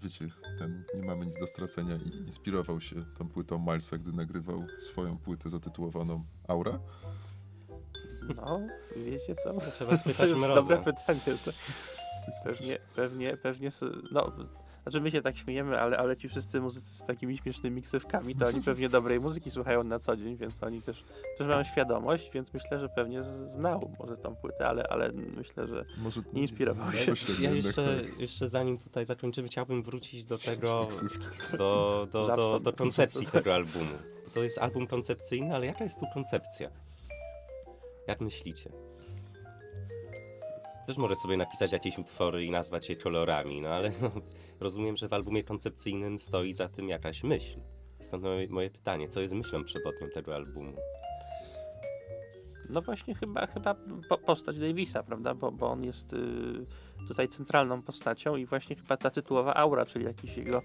wiecie, 0.02 0.28
ten 0.58 0.84
nie 0.94 1.02
mamy 1.06 1.26
nic 1.26 1.38
do 1.40 1.46
stracenia 1.46 1.96
i 1.96 2.16
inspirował 2.18 2.80
się 2.80 2.96
tą 3.18 3.28
płytą 3.28 3.58
Milesa, 3.58 3.98
gdy 3.98 4.12
nagrywał 4.12 4.66
swoją 4.78 5.18
płytę 5.18 5.50
zatytułowaną 5.50 6.24
Aura? 6.48 6.78
No, 8.37 8.60
wiecie 8.96 9.34
co? 9.34 9.54
Trzeba 9.72 9.90
To 9.90 9.98
spytać 9.98 10.28
jest 10.28 10.40
Mroza. 10.40 10.60
dobre 10.60 10.76
pytanie. 10.92 11.20
To 11.44 11.50
pewnie, 12.44 12.78
pewnie, 12.96 13.37
pewnie, 13.37 13.68
no, 14.12 14.32
znaczy 14.82 15.00
my 15.00 15.10
się 15.10 15.22
tak 15.22 15.37
śmiejemy, 15.37 15.80
ale, 15.80 15.98
ale 15.98 16.16
ci 16.16 16.28
wszyscy 16.28 16.60
muzycy 16.60 16.94
z 16.94 17.04
takimi 17.04 17.37
śmiesznymi 17.38 17.82
ksywkami, 17.82 18.34
to 18.37 18.46
oni 18.46 18.62
pewnie 18.62 18.88
dobrej 18.88 19.20
muzyki 19.20 19.50
słuchają 19.50 19.84
na 19.84 19.98
co 19.98 20.16
dzień, 20.16 20.37
więc 20.37 20.62
oni 20.62 20.82
też, 20.82 21.04
też 21.38 21.46
mają 21.46 21.64
świadomość, 21.64 22.30
więc 22.34 22.54
myślę, 22.54 22.80
że 22.80 22.88
pewnie 22.88 23.22
znał 23.22 23.90
może 23.98 24.16
tą 24.16 24.37
płytę, 24.37 24.66
ale, 24.68 24.84
ale 24.88 25.12
myślę, 25.12 25.66
że 25.68 25.84
Może 25.98 26.20
Nie 26.32 26.42
inspirował 26.42 26.92
się. 26.92 27.12
Ja 27.40 27.50
jeszcze, 27.50 28.00
tak. 28.02 28.18
jeszcze 28.20 28.48
zanim 28.48 28.78
tutaj 28.78 29.06
zakończymy, 29.06 29.48
chciałbym 29.48 29.82
wrócić 29.82 30.24
do 30.24 30.38
tego, 30.38 30.88
do, 31.58 32.08
do, 32.12 32.37
do, 32.37 32.60
do 32.60 32.72
koncepcji 32.72 33.26
tego 33.26 33.54
albumu. 33.60 33.98
To 34.34 34.42
jest 34.44 34.58
album 34.58 34.87
koncepcyjny, 34.87 35.54
ale 35.54 35.66
jaka 35.66 35.84
jest 35.84 36.00
tu 36.00 36.06
koncepcja? 36.14 36.70
Jak 38.06 38.20
myślicie? 38.20 38.70
Też 40.86 40.96
może 40.96 41.16
sobie 41.16 41.36
napisać 41.36 41.72
jakieś 41.72 41.98
utwory 41.98 42.44
i 42.44 42.50
nazwać 42.50 42.88
je 42.88 42.96
kolorami, 42.96 43.60
no 43.60 43.68
ale 43.68 43.90
no, 44.02 44.10
rozumiem, 44.60 44.96
że 44.96 45.08
w 45.08 45.12
albumie 45.12 45.44
koncepcyjnym 45.44 46.18
stoi 46.18 46.52
za 46.52 46.68
tym 46.68 46.88
jakaś 46.88 47.22
myśl. 47.22 47.60
Stąd 48.00 48.24
moje, 48.50 48.70
pytanie, 48.70 49.08
co 49.08 49.20
jest 49.20 49.34
myślą 49.34 49.64
przewodnią 49.64 50.08
tego 50.10 50.34
albumu? 50.34 50.74
No 52.70 52.82
właśnie 52.82 53.14
chyba, 53.14 53.46
chyba 53.46 53.76
po, 54.08 54.18
postać 54.18 54.58
Davisa, 54.58 55.02
prawda, 55.02 55.34
bo, 55.34 55.52
bo 55.52 55.70
on 55.70 55.84
jest 55.84 56.12
y, 56.12 56.66
tutaj 57.08 57.28
centralną 57.28 57.82
postacią 57.82 58.36
i 58.36 58.46
właśnie 58.46 58.76
chyba 58.76 58.96
ta 58.96 59.10
tytułowa 59.10 59.54
aura, 59.54 59.86
czyli 59.86 60.04
jakiś 60.04 60.36
jego, 60.36 60.62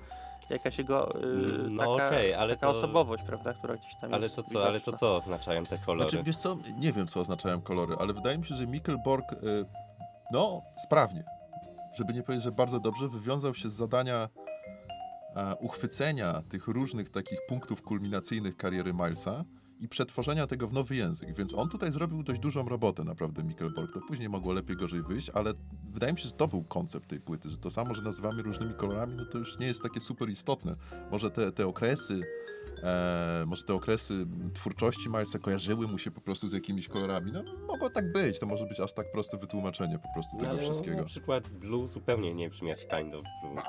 jakaś 0.50 0.78
jego 0.78 1.24
y, 1.24 1.70
No 1.70 1.94
taka, 1.94 2.08
okej, 2.08 2.34
ale 2.34 2.56
taka 2.56 2.74
to- 2.74 2.78
osobowość, 2.80 3.24
prawda, 3.24 3.54
która 3.54 3.78
gdzieś 3.78 3.96
tam 4.02 4.14
Ale 4.14 4.24
jest 4.24 4.36
to 4.36 4.44
co, 4.44 4.66
ale 4.68 4.80
to 4.80 4.94
co 4.94 5.16
oznaczają 5.16 5.64
te 5.66 5.78
kolory? 5.78 6.10
Znaczy, 6.10 6.24
wiesz 6.26 6.38
co, 6.38 6.58
nie 6.78 6.92
wiem, 6.92 7.08
co 7.08 7.20
oznaczają 7.20 7.62
kolory, 7.62 7.96
ale 8.00 8.14
wydaje 8.14 8.38
mi 8.38 8.46
się, 8.46 8.56
że 8.56 8.68
Mikkelborg, 8.68 9.34
y, 9.34 9.66
no, 10.32 10.62
sprawnie, 10.86 11.24
żeby 11.94 12.14
nie 12.14 12.24
powiedzieć, 12.24 12.44
że 12.44 12.52
bardzo 12.52 12.80
dobrze, 12.80 13.10
wywiązał 13.10 13.56
się 13.56 13.70
z 13.70 13.74
zadania 13.74 14.30
e, 15.36 15.56
uchwycenia 15.56 16.42
tych 16.50 16.68
różnych 16.68 17.10
takich 17.10 17.40
punktów 17.48 17.82
kulminacyjnych 17.82 18.58
kariery 18.58 18.94
Milesa 18.94 19.44
i 19.80 19.88
przetworzenia 19.88 20.48
tego 20.48 20.68
w 20.68 20.74
nowy 20.74 20.96
język. 20.96 21.36
Więc 21.36 21.54
on 21.54 21.70
tutaj 21.70 21.92
zrobił 21.92 22.24
dość 22.24 22.40
dużą 22.40 22.70
robotę, 22.70 23.04
naprawdę, 23.04 23.44
Mikkelborg. 23.44 23.94
To 23.94 24.00
później 24.08 24.30
mogło 24.30 24.54
lepiej, 24.54 24.76
gorzej 24.76 25.04
wyjść, 25.04 25.30
ale 25.30 25.54
wydaje 25.90 26.14
mi 26.14 26.20
się, 26.20 26.26
że 26.26 26.34
to 26.34 26.48
był 26.48 26.64
koncept 26.64 27.10
tej 27.10 27.20
płyty, 27.20 27.50
że 27.50 27.58
to 27.58 27.72
samo, 27.72 27.94
że 27.94 28.02
nazywamy 28.02 28.42
różnymi 28.42 28.74
kolorami, 28.74 29.16
no 29.16 29.26
to 29.26 29.38
już 29.38 29.60
nie 29.60 29.68
jest 29.68 29.84
takie 29.84 30.02
super 30.02 30.30
istotne. 30.30 30.76
Może 31.12 31.32
te, 31.32 31.52
te 31.52 31.68
okresy, 31.68 32.22
e, 32.84 33.44
może 33.48 33.64
te 33.64 33.74
okresy 33.74 34.26
twórczości 34.54 35.10
Milesa 35.10 35.40
kojarzyły 35.40 35.88
mu 35.88 35.98
się 35.98 36.12
po 36.12 36.22
prostu 36.22 36.50
z 36.50 36.54
jakimiś 36.54 36.88
kolorami. 36.88 37.32
No, 37.32 37.44
mogło 37.68 37.90
tak 37.90 38.12
być, 38.12 38.40
to 38.40 38.46
może 38.46 38.66
być 38.66 38.80
aż 38.80 38.94
tak 38.94 39.12
proste 39.12 39.38
wytłumaczenie 39.38 40.00
po 40.00 40.14
prostu 40.14 40.38
No, 40.38 40.44
tego 40.44 40.52
ale 40.52 40.62
wszystkiego. 40.62 40.98
Na 40.98 41.04
przykład 41.04 41.50
Blue 41.50 41.88
zupełnie 41.88 42.36
nie 42.36 42.50
brzmi 42.50 42.70
jak 42.70 42.80
Kind 42.80 43.16
of 43.16 43.26
Blue. 43.42 43.62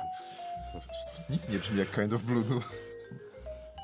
Nic 1.30 1.48
nie 1.48 1.58
brzmi 1.58 1.78
jak 1.78 1.94
Kind 1.94 2.12
of 2.12 2.22
Blue. 2.22 2.44
No. 2.50 2.61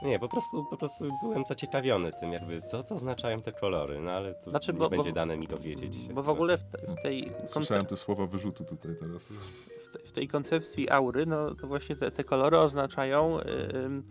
Nie, 0.02 0.18
po 0.18 0.28
prostu, 0.28 0.64
po 0.64 0.76
prostu 0.76 1.04
byłem 1.22 1.44
zaciekawiony 1.46 2.12
tym, 2.20 2.32
jakby 2.32 2.62
co, 2.62 2.82
co 2.82 2.94
oznaczają 2.94 3.40
te 3.40 3.52
kolory, 3.52 4.00
no 4.00 4.10
ale 4.10 4.34
to 4.34 4.50
Znaczy, 4.50 4.72
nie 4.72 4.78
bo- 4.78 4.84
bo- 4.84 4.96
będzie 4.96 5.12
dane 5.12 5.36
mi 5.36 5.46
dowiedzieć 5.48 5.96
się. 5.96 6.14
Bo 6.14 6.22
w 6.22 6.28
ogóle 6.28 6.58
w, 6.58 6.64
te, 6.64 6.78
w, 6.78 7.02
tej 7.02 7.30
Słyszałem 7.48 7.84
konce- 7.84 7.88
te 7.88 7.96
słowa 7.96 8.26
wyrzutu 8.26 8.64
tutaj 8.64 8.92
teraz. 9.00 9.22
w, 9.84 9.88
te, 9.92 9.98
w 9.98 10.12
tej 10.12 10.28
koncepcji 10.28 10.90
aury, 10.90 11.26
no 11.26 11.54
to 11.54 11.66
właśnie 11.66 11.96
te, 11.96 12.10
te 12.10 12.24
kolory 12.24 12.58
oznaczają 12.58 13.40
y, 13.40 13.44
ym, 13.76 14.02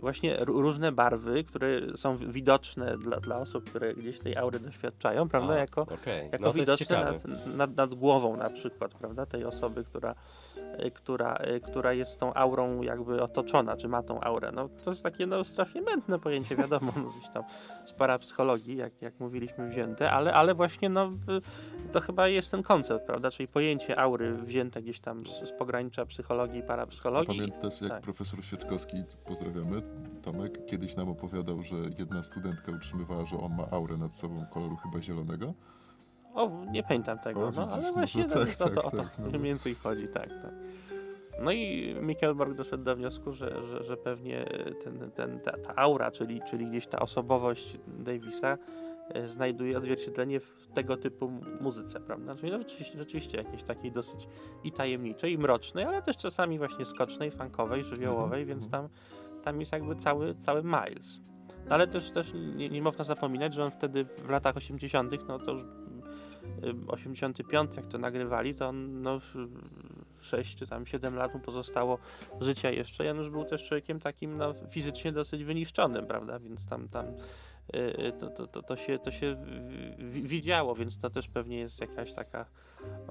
właśnie 0.00 0.36
różne 0.40 0.92
barwy, 0.92 1.44
które 1.44 1.68
są 1.96 2.16
wi- 2.16 2.26
widoczne 2.32 2.98
dla, 2.98 3.20
dla 3.20 3.38
osób, 3.38 3.64
które 3.70 3.94
gdzieś 3.94 4.20
tej 4.20 4.36
aury 4.36 4.60
doświadczają, 4.60 5.28
prawda, 5.28 5.52
A, 5.54 5.58
jako, 5.58 5.82
okej. 5.82 6.28
jako 6.32 6.44
no, 6.44 6.52
widoczne 6.52 7.04
nad, 7.04 7.24
nad, 7.46 7.76
nad 7.76 7.94
głową 7.94 8.36
na 8.36 8.50
przykład, 8.50 8.94
prawda, 8.94 9.26
tej 9.26 9.44
osoby, 9.44 9.84
która, 9.84 10.14
y, 10.86 10.90
która, 10.90 11.36
y, 11.56 11.60
która 11.60 11.92
jest 11.92 12.20
tą 12.20 12.34
aurą 12.34 12.82
jakby 12.82 13.22
otoczona, 13.22 13.76
czy 13.76 13.88
ma 13.88 14.02
tą 14.02 14.20
aurę. 14.20 14.52
No 14.54 14.68
to 14.84 14.90
jest 14.90 15.02
takie 15.02 15.26
no, 15.26 15.44
strasznie 15.44 15.82
mętne 15.82 16.18
pojęcie, 16.18 16.56
wiadomo, 16.56 16.92
no, 16.96 17.02
gdzieś 17.18 17.28
tam 17.28 17.44
z 17.84 17.92
parapsychologii, 17.92 18.76
jak, 18.76 19.02
jak 19.02 19.20
mówiliśmy, 19.20 19.68
wzięte, 19.68 20.10
ale, 20.10 20.34
ale 20.34 20.54
właśnie 20.54 20.88
no, 20.88 21.10
to 21.92 22.00
chyba 22.00 22.28
jest 22.28 22.50
ten 22.50 22.62
koncept, 22.62 23.06
prawda, 23.06 23.30
czyli 23.30 23.48
pojęcie 23.48 23.98
aury 23.98 24.34
wzięte 24.34 24.82
gdzieś 24.82 25.00
tam 25.00 25.20
z, 25.26 25.48
z 25.48 25.52
pogranicza 25.52 26.06
psychologii 26.06 26.58
i 26.58 26.62
A 26.62 26.66
parapsychologii. 26.66 27.38
pamiętasz, 27.40 27.80
jak 27.80 27.90
tak. 27.90 28.02
profesor 28.02 28.44
Sieczkowski, 28.44 28.96
pozdrawiamy, 29.26 29.82
Tomek, 30.22 30.66
kiedyś 30.66 30.96
nam 30.96 31.08
opowiadał, 31.08 31.62
że 31.62 31.76
jedna 31.98 32.22
studentka 32.22 32.72
utrzymywała, 32.72 33.24
że 33.24 33.38
on 33.40 33.56
ma 33.56 33.70
aurę 33.70 33.96
nad 33.96 34.14
sobą 34.14 34.38
koloru 34.50 34.76
chyba 34.76 35.02
zielonego? 35.02 35.54
O, 36.34 36.50
nie 36.70 36.82
pamiętam 36.82 37.18
tego, 37.18 37.46
O, 37.46 37.50
no, 37.50 37.62
ale 37.62 37.76
może 37.82 37.92
właśnie 37.92 38.26
no, 38.26 38.34
tak, 38.34 38.56
to, 38.56 38.68
to, 38.68 38.74
tak, 38.74 38.86
o 38.86 38.90
to 38.90 38.96
tak, 38.96 39.18
no. 39.18 39.26
mniej 39.26 39.40
więcej 39.42 39.74
chodzi, 39.74 40.08
tak, 40.08 40.28
tak. 40.28 40.52
No 41.44 41.52
i 41.52 41.94
Mikkelborg 42.02 42.54
doszedł 42.54 42.84
do 42.84 42.96
wniosku, 42.96 43.32
że, 43.32 43.66
że, 43.66 43.84
że 43.84 43.96
pewnie 43.96 44.44
ten, 44.84 45.10
ten, 45.10 45.40
ta, 45.40 45.52
ta 45.58 45.76
aura, 45.76 46.10
czyli, 46.10 46.40
czyli 46.50 46.66
gdzieś 46.66 46.86
ta 46.86 46.98
osobowość 46.98 47.78
Davisa 47.98 48.58
e, 49.08 49.28
znajduje 49.28 49.78
odzwierciedlenie 49.78 50.40
w 50.40 50.66
tego 50.74 50.96
typu 50.96 51.28
mu- 51.28 51.42
muzyce, 51.60 52.00
prawda? 52.00 52.34
Czyli 52.34 52.52
no, 52.52 52.58
rzeczywiście, 52.58 52.98
rzeczywiście 52.98 53.38
jakiejś 53.38 53.62
takiej 53.62 53.92
dosyć 53.92 54.28
i 54.64 54.72
tajemniczej, 54.72 55.32
i 55.32 55.38
mrocznej, 55.38 55.84
ale 55.84 56.02
też 56.02 56.16
czasami 56.16 56.58
właśnie 56.58 56.84
skocznej, 56.84 57.30
funkowej, 57.30 57.84
żywiołowej, 57.84 58.42
Mhm, 58.42 58.46
więc 58.48 58.70
tam, 58.70 58.88
tam 59.48 59.60
jest 59.60 59.72
jakby 59.72 59.96
cały, 59.96 60.34
cały 60.34 60.62
Miles. 60.62 61.20
No, 61.68 61.74
ale 61.74 61.86
też, 61.86 62.10
też 62.10 62.32
nie, 62.34 62.68
nie 62.68 62.82
można 62.82 63.04
zapominać, 63.04 63.54
że 63.54 63.64
on 63.64 63.70
wtedy 63.70 64.04
w 64.04 64.30
latach 64.30 64.56
80., 64.56 65.28
no 65.28 65.38
to 65.38 65.52
już 65.52 65.62
ym, 66.64 66.84
85, 66.88 67.76
jak 67.76 67.86
to 67.86 67.98
nagrywali, 67.98 68.54
to 68.54 68.68
on 68.68 69.02
no, 69.02 69.12
już 69.12 69.36
6 70.20 70.56
czy 70.56 70.66
tam 70.66 70.86
7 70.86 71.14
lat 71.16 71.34
mu 71.34 71.40
pozostało 71.40 71.98
życia 72.40 72.70
jeszcze. 72.70 73.04
Jan 73.04 73.16
już 73.16 73.30
był 73.30 73.44
też 73.44 73.68
człowiekiem 73.68 74.00
takim 74.00 74.36
no, 74.36 74.54
fizycznie 74.70 75.12
dosyć 75.12 75.44
wyniszczonym, 75.44 76.06
prawda? 76.06 76.38
Więc 76.38 76.66
tam, 76.66 76.88
tam 76.88 77.06
y, 77.06 77.10
y, 77.10 77.14
to, 78.18 78.30
to, 78.30 78.46
to, 78.46 78.62
to 78.62 78.76
się, 78.76 78.98
to 78.98 79.10
się 79.10 79.36
widziało, 79.98 80.74
więc 80.74 80.98
to 80.98 81.10
też 81.10 81.28
pewnie 81.28 81.58
jest 81.58 81.80
jakaś 81.80 82.14
taka, 82.14 82.46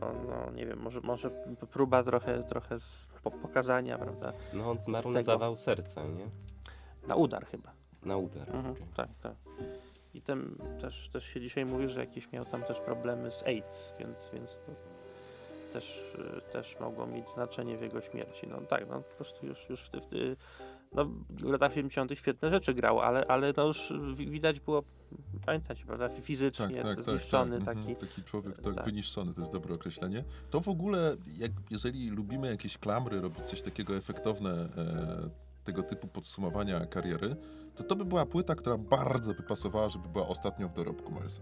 no 0.02 0.52
nie 0.52 0.66
wiem, 0.66 0.80
może, 0.80 1.02
może 1.02 1.30
próba 1.72 2.04
trochę, 2.04 2.44
trochę 2.44 2.78
pokazania, 3.42 3.98
prawda? 3.98 4.34
No 4.54 4.72
on 4.72 4.80
zmarł 4.80 5.10
na 5.10 5.14
tego. 5.14 5.24
zawał 5.24 5.56
serca, 5.56 6.04
nie? 6.08 6.30
Na 7.08 7.16
udar 7.16 7.46
chyba. 7.46 7.72
Na 8.04 8.18
udar. 8.18 8.50
Mhm, 8.50 8.72
okej. 8.72 8.88
tak, 8.96 9.10
tak. 9.22 9.36
I 10.14 10.22
tym 10.22 10.58
też, 10.82 11.10
też 11.10 11.24
się 11.24 11.42
dzisiaj 11.42 11.66
mówi, 11.66 11.90
że 11.90 12.00
jakieś 12.00 12.32
miał 12.32 12.46
tam 12.46 12.64
też 12.64 12.80
problemy 12.80 13.32
z 13.32 13.44
AIDS, 13.44 13.94
więc, 14.00 14.30
więc 14.34 14.60
to 14.60 14.72
też, 15.74 16.16
y, 16.38 16.52
też 16.52 16.80
mogło 16.80 17.08
mieć 17.08 17.30
znaczenie 17.30 17.78
w 17.78 17.82
jego 17.82 18.02
śmierci. 18.02 18.48
No 18.48 18.62
tak, 18.62 18.90
no 18.90 19.02
po 19.02 19.16
prostu 19.16 19.46
już, 19.46 19.70
już 19.70 19.82
w, 19.82 19.92
w 20.12 20.36
no, 20.94 21.06
w 21.30 21.44
latach 21.44 21.74
70. 21.74 22.12
świetne 22.16 22.50
rzeczy 22.50 22.74
grał, 22.74 23.00
ale, 23.00 23.28
ale 23.28 23.54
no 23.58 23.68
już 23.68 23.94
widać 24.16 24.60
było, 24.60 24.84
pamiętacie, 25.46 25.86
prawda, 25.86 26.10
fizycznie 26.10 26.84
tak, 26.84 26.96
tak, 26.96 27.04
zniszczony 27.04 27.58
tak, 27.58 27.66
tak. 27.66 27.78
taki. 27.78 27.96
taki 27.96 28.24
człowiek 28.24 28.62
tak, 28.62 28.76
tak, 28.76 28.86
wyniszczony, 28.86 29.34
to 29.34 29.42
jest 29.42 29.54
dobre 29.54 29.76
określenie. 29.76 30.24
To 30.50 30.62
w 30.62 30.68
ogóle, 30.68 31.16
jak, 31.38 31.52
jeżeli 31.72 32.10
lubimy 32.10 32.48
jakieś 32.48 32.78
klamry, 32.78 33.22
robić 33.22 33.40
coś 33.40 33.62
takiego 33.62 33.96
efektowne, 33.96 34.70
e, 34.78 35.30
tego 35.64 35.84
typu 35.84 36.08
podsumowania 36.08 36.86
kariery, 36.86 37.36
to 37.76 37.84
to 37.84 37.96
by 37.96 38.06
była 38.06 38.26
płyta, 38.26 38.56
która 38.56 38.78
bardzo 38.78 39.34
by 39.34 39.44
pasowała, 39.44 39.90
żeby 39.90 40.10
była 40.10 40.28
ostatnią 40.28 40.68
w 40.68 40.74
dorobku 40.74 41.12
Milesa. 41.12 41.42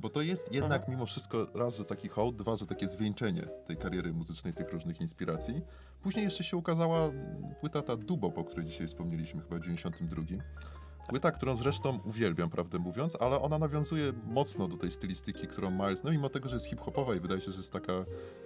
Bo 0.00 0.10
to 0.10 0.22
jest 0.22 0.52
jednak 0.52 0.82
Aha. 0.82 0.90
mimo 0.90 1.06
wszystko 1.06 1.46
raz, 1.54 1.76
że 1.76 1.84
taki 1.84 2.08
hołd, 2.08 2.36
dwa, 2.36 2.56
że 2.56 2.66
takie 2.66 2.88
zwieńczenie 2.88 3.42
tej 3.66 3.76
kariery 3.76 4.12
muzycznej, 4.12 4.54
tych 4.54 4.72
różnych 4.72 5.00
inspiracji. 5.00 5.62
Później 6.02 6.24
jeszcze 6.24 6.44
się 6.44 6.56
ukazała 6.56 7.10
płyta 7.60 7.82
ta 7.82 7.96
Dubo, 7.96 8.26
o 8.26 8.44
której 8.44 8.66
dzisiaj 8.66 8.86
wspomnieliśmy, 8.86 9.42
chyba 9.42 9.56
w 9.56 9.60
92. 9.60 10.22
Płyta, 11.08 11.30
którą 11.30 11.56
zresztą 11.56 11.98
uwielbiam, 12.04 12.50
prawdę 12.50 12.78
mówiąc, 12.78 13.16
ale 13.20 13.40
ona 13.40 13.58
nawiązuje 13.58 14.12
mocno 14.26 14.68
do 14.68 14.76
tej 14.76 14.90
stylistyki, 14.90 15.46
którą 15.46 15.70
Miles, 15.70 16.04
no 16.04 16.10
mimo 16.10 16.28
tego, 16.28 16.48
że 16.48 16.56
jest 16.56 16.66
hip-hopowa 16.66 17.14
i 17.14 17.20
wydaje 17.20 17.40
się, 17.40 17.50
że 17.50 17.56
jest 17.56 17.72
taka 17.72 17.92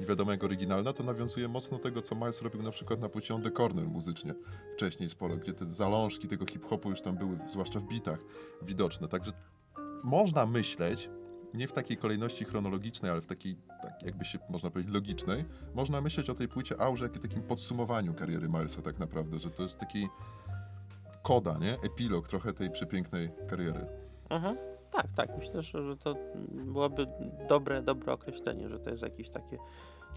nie 0.01 0.07
wiadomo 0.07 0.31
jak 0.31 0.45
oryginalna, 0.45 0.93
to 0.93 1.03
nawiązuje 1.03 1.49
mocno 1.49 1.79
tego, 1.79 2.03
co 2.03 2.15
Miles 2.15 2.43
robił 2.43 2.63
na 2.63 2.71
przykład 2.71 3.01
na 3.01 3.09
płycie 3.09 3.35
On 3.35 3.43
The 3.43 3.51
Corner 3.51 3.89
muzycznie 3.89 4.35
wcześniej 4.77 5.09
sporo, 5.09 5.37
gdzie 5.37 5.53
te 5.53 5.73
zalążki 5.73 6.29
tego 6.29 6.47
hip-hopu 6.47 6.91
już 6.91 7.01
tam 7.01 7.17
były, 7.17 7.39
zwłaszcza 7.53 7.81
w 7.81 7.85
bitach, 7.89 8.19
widoczne. 8.63 9.09
Także 9.09 9.33
można 10.05 10.47
myśleć, 10.47 11.09
nie 11.55 11.69
w 11.69 11.73
takiej 11.73 11.97
kolejności 11.97 12.45
chronologicznej, 12.45 13.11
ale 13.11 13.21
w 13.21 13.27
takiej, 13.27 13.57
tak 13.83 14.03
jakby 14.03 14.25
się 14.25 14.39
można 14.49 14.71
powiedzieć, 14.71 14.95
logicznej, 14.95 15.45
można 15.75 16.01
myśleć 16.01 16.31
o 16.31 16.35
tej 16.35 16.49
płycie 16.49 16.81
Aurze 16.81 17.05
jak 17.05 17.17
o 17.17 17.19
takim 17.19 17.43
podsumowaniu 17.43 18.15
kariery 18.15 18.49
Milesa 18.49 18.83
tak 18.83 18.99
naprawdę, 18.99 19.39
że 19.39 19.51
to 19.51 19.63
jest 19.63 19.79
taki 19.79 20.09
koda, 21.23 21.59
nie? 21.59 21.73
Epilog 21.73 22.29
trochę 22.29 22.53
tej 22.53 22.71
przepięknej 22.71 23.31
kariery. 23.51 23.87
Mhm. 24.31 24.57
Tak, 24.93 25.07
tak. 25.17 25.39
Myślę, 25.39 25.63
że 25.63 25.97
to 25.97 26.17
byłoby 26.51 27.07
dobre, 27.49 27.83
dobre 27.83 28.13
określenie, 28.13 28.69
że 28.69 28.79
to 28.79 28.91
jest 28.91 29.03
jakieś 29.03 29.31
takie 29.31 29.59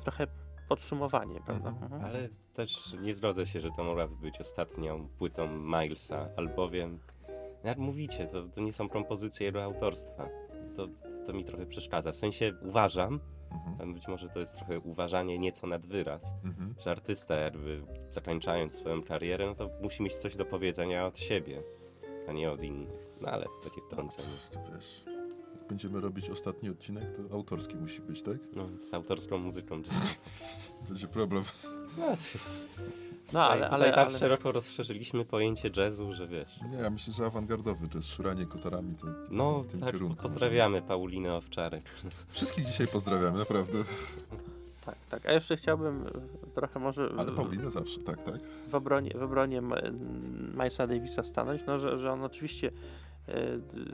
trochę 0.04 0.28
podsumowanie, 0.70 1.42
prawda? 1.46 1.70
Mhm. 1.70 1.94
Mhm. 1.94 2.06
Ale 2.06 2.30
też 2.54 2.94
nie 3.02 3.16
zgodzę 3.16 3.48
się, 3.48 3.60
że 3.60 3.72
to 3.72 3.84
mogłaby 3.84 4.16
być 4.16 4.42
ostatnią 4.42 5.08
płytą 5.18 5.48
Milesa, 5.48 6.30
albowiem 6.38 7.00
jak 7.64 7.78
mówicie, 7.78 8.28
to, 8.28 8.44
to 8.48 8.62
nie 8.62 8.74
są 8.74 8.90
propozycje 8.90 9.46
jego 9.46 9.64
autorstwa. 9.64 10.30
To 10.76 10.88
to 11.28 11.34
mi 11.34 11.44
trochę 11.44 11.66
przeszkadza. 11.66 12.12
W 12.12 12.16
sensie 12.16 12.54
uważam, 12.62 13.20
mhm. 13.52 13.94
być 13.94 14.08
może 14.08 14.30
to 14.30 14.40
jest 14.40 14.56
trochę 14.56 14.80
uważanie 14.80 15.40
nieco 15.40 15.68
nad 15.68 15.86
wyraz, 15.86 16.34
mhm. 16.44 16.76
że 16.84 16.92
artysta 16.92 17.36
jakby 17.36 17.84
zakończając 18.12 18.74
swoją 18.74 19.04
karierę, 19.04 19.46
no 19.46 19.56
to 19.56 19.70
musi 19.82 20.04
mieć 20.04 20.14
coś 20.14 20.36
do 20.36 20.46
powiedzenia 20.46 21.06
od 21.06 21.20
siebie, 21.20 21.64
a 22.28 22.32
nie 22.32 22.52
od 22.52 22.64
innych. 22.64 23.08
No 23.22 23.32
ale 23.32 23.46
takie 23.64 23.82
wtrącenie. 23.82 24.28
To 24.52 24.60
wiesz, 24.74 25.04
jak 25.56 25.68
będziemy 25.68 26.02
robić 26.02 26.30
ostatni 26.30 26.70
odcinek, 26.70 27.04
to 27.16 27.34
autorski 27.36 27.76
musi 27.76 28.02
być, 28.02 28.24
tak? 28.24 28.38
No, 28.54 28.70
z 28.82 28.94
autorską 28.94 29.38
muzyką. 29.38 29.82
Będzie 30.90 31.08
problem. 31.08 31.44
No, 31.98 32.16
no, 33.34 33.50
ale, 33.50 33.70
ale, 33.70 33.92
tak 33.92 34.08
ale... 34.08 34.20
szeroko 34.20 34.52
rozszerzyliśmy 34.52 35.26
pojęcie 35.26 35.70
jazzu, 35.78 36.14
że 36.14 36.28
wiesz. 36.28 36.60
Nie, 36.72 36.78
ja 36.78 36.90
myślę, 36.90 37.14
że 37.14 37.26
awangardowy 37.26 37.88
jazz, 37.88 38.06
szuranie 38.06 38.46
kotarami 38.46 38.96
to 38.96 39.08
No, 39.30 39.64
w 39.64 39.68
tym 39.72 39.80
tak, 39.80 39.92
kierunku, 39.92 40.22
pozdrawiamy. 40.22 40.82
Paulinę 40.82 41.34
Owczarek. 41.34 41.84
Wszystkich 42.30 42.66
dzisiaj 42.66 42.88
pozdrawiamy, 42.88 43.40
naprawdę. 43.40 43.84
Tak, 44.86 44.96
tak. 45.10 45.26
A 45.26 45.32
jeszcze 45.32 45.58
chciałbym 45.58 46.06
trochę 46.54 46.80
może... 46.80 47.10
Ale 47.18 47.32
Paulinę 47.32 47.72
zawsze, 47.72 48.02
tak, 48.02 48.24
tak. 48.24 48.36
W 48.68 48.76
obronie, 48.76 49.12
w 49.16 49.24
obronie 49.24 49.62
Milesa 50.54 50.88
Davisa 50.88 51.24
stanąć, 51.24 51.62
no, 51.68 51.80
że, 51.80 51.98
że 51.98 52.12
on 52.12 52.24
oczywiście 52.24 52.72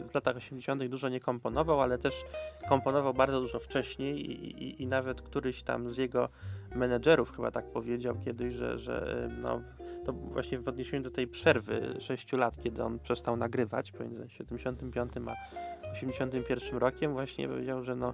w 0.09 0.15
latach 0.15 0.37
80. 0.37 0.83
dużo 0.83 1.09
nie 1.09 1.19
komponował, 1.19 1.81
ale 1.81 1.97
też 1.97 2.25
komponował 2.69 3.13
bardzo 3.13 3.41
dużo 3.41 3.59
wcześniej 3.59 4.31
i, 4.31 4.63
i, 4.63 4.81
i, 4.81 4.87
nawet 4.87 5.21
któryś 5.21 5.63
tam 5.63 5.93
z 5.93 5.97
jego 5.97 6.29
menedżerów 6.75 7.35
chyba 7.35 7.51
tak 7.51 7.71
powiedział 7.71 8.19
kiedyś, 8.25 8.53
że, 8.53 8.79
że 8.79 9.29
no, 9.41 9.61
to 10.05 10.13
właśnie 10.13 10.59
w 10.59 10.67
odniesieniu 10.67 11.03
do 11.03 11.11
tej 11.11 11.27
przerwy 11.27 11.95
6 11.99 12.33
lat, 12.33 12.57
kiedy 12.63 12.83
on 12.83 12.99
przestał 12.99 13.37
nagrywać 13.37 13.91
pomiędzy 13.91 14.29
75 14.29 15.13
a 15.27 15.91
81 15.91 16.79
rokiem, 16.79 17.13
właśnie 17.13 17.47
powiedział, 17.47 17.83
że 17.83 17.95
no 17.95 18.13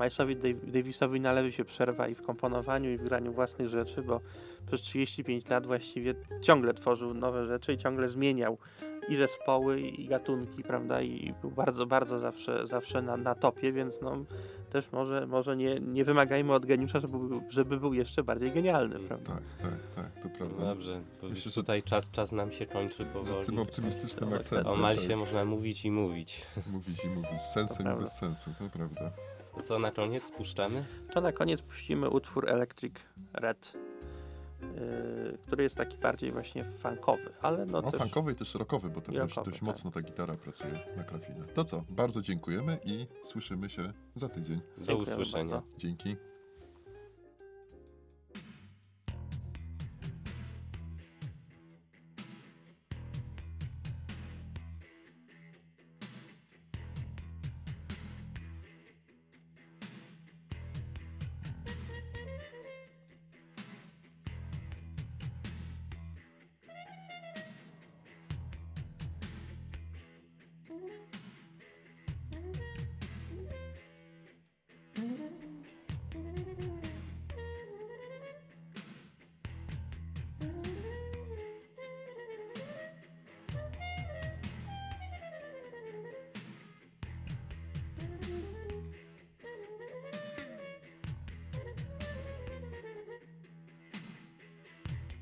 Milesowi 0.00 0.36
Davisowi 0.66 1.20
należy 1.20 1.52
się 1.52 1.64
przerwa 1.64 2.08
i 2.08 2.14
w 2.14 2.22
komponowaniu, 2.22 2.90
i 2.90 2.96
w 2.96 3.02
graniu 3.02 3.32
własnych 3.32 3.68
rzeczy, 3.68 4.02
bo 4.02 4.20
przez 4.66 4.80
35 4.80 5.48
lat 5.48 5.66
właściwie 5.66 6.14
ciągle 6.42 6.74
tworzył 6.74 7.14
nowe 7.14 7.46
rzeczy 7.46 7.72
i 7.72 7.78
ciągle 7.78 8.08
zmieniał 8.08 8.58
i 9.08 9.16
zespoły, 9.16 9.80
i 9.80 10.06
gatunki, 10.06 10.62
prawda, 10.62 11.02
i 11.02 11.34
był 11.40 11.50
bardzo, 11.50 11.86
bardzo 11.86 12.18
zawsze, 12.18 12.66
zawsze 12.66 13.02
na, 13.02 13.16
na 13.16 13.34
topie, 13.34 13.72
więc 13.72 14.00
no 14.00 14.24
też 14.70 14.92
może, 14.92 15.26
może 15.26 15.56
nie, 15.56 15.80
nie 15.80 16.04
wymagajmy 16.04 16.52
od 16.52 16.66
geniusza, 16.66 17.00
żeby, 17.00 17.18
żeby 17.48 17.80
był 17.80 17.94
jeszcze 17.94 18.22
bardziej 18.22 18.52
genialny, 18.52 18.96
mm, 18.96 19.08
prawda? 19.08 19.32
Tak, 19.32 19.70
tak, 19.70 19.94
tak, 19.94 20.22
to 20.22 20.38
prawda. 20.38 20.64
Dobrze, 20.64 21.02
Myślę, 21.22 21.52
tutaj 21.52 21.82
czas, 21.82 22.10
czas 22.10 22.32
nam 22.32 22.52
się 22.52 22.66
kończy 22.66 23.04
powoli. 23.04 23.44
Z 23.44 23.46
tym 23.46 23.58
optymistycznym 23.58 24.32
akcentem. 24.32 24.72
O 24.72 24.76
Malsie 24.76 25.08
tak. 25.08 25.16
można 25.16 25.44
mówić 25.44 25.84
i 25.84 25.90
mówić. 25.90 26.46
Mówić 26.72 27.04
i 27.04 27.08
mówić, 27.08 27.42
z 27.42 27.52
sensem 27.52 27.96
i 27.96 28.00
bez 28.00 28.12
sensu, 28.12 28.50
to 28.58 28.68
prawda. 28.70 29.10
To 29.58 29.64
co 29.64 29.78
na 29.78 29.90
koniec 29.90 30.30
puszczamy? 30.30 30.84
To 31.12 31.20
na 31.20 31.32
koniec 31.32 31.62
puścimy 31.62 32.10
utwór 32.10 32.50
Electric 32.50 32.94
Red 33.32 33.72
Yy, 34.62 35.38
który 35.46 35.62
jest 35.62 35.76
taki 35.76 35.98
bardziej 35.98 36.32
właśnie 36.32 36.64
funkowy, 36.64 37.30
ale 37.40 37.66
no, 37.66 37.80
no 37.82 37.90
też... 37.90 38.00
funkowy 38.00 38.32
i 38.32 38.34
też 38.34 38.54
rockowy, 38.54 38.90
bo 38.90 39.00
też 39.00 39.14
dość, 39.14 39.34
dość 39.34 39.50
tak. 39.50 39.62
mocno 39.62 39.90
ta 39.90 40.02
gitara 40.02 40.34
pracuje 40.34 40.78
na 40.96 41.04
klafinę. 41.04 41.44
To 41.44 41.64
co, 41.64 41.84
bardzo 41.90 42.22
dziękujemy 42.22 42.78
i 42.84 43.06
słyszymy 43.22 43.70
się 43.70 43.92
za 44.14 44.28
tydzień. 44.28 44.60
Do 44.78 44.96
usłyszenia. 44.96 45.50
Bardzo. 45.50 45.62
Dzięki. 45.78 46.16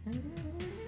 Mm-hmm. 0.09 0.86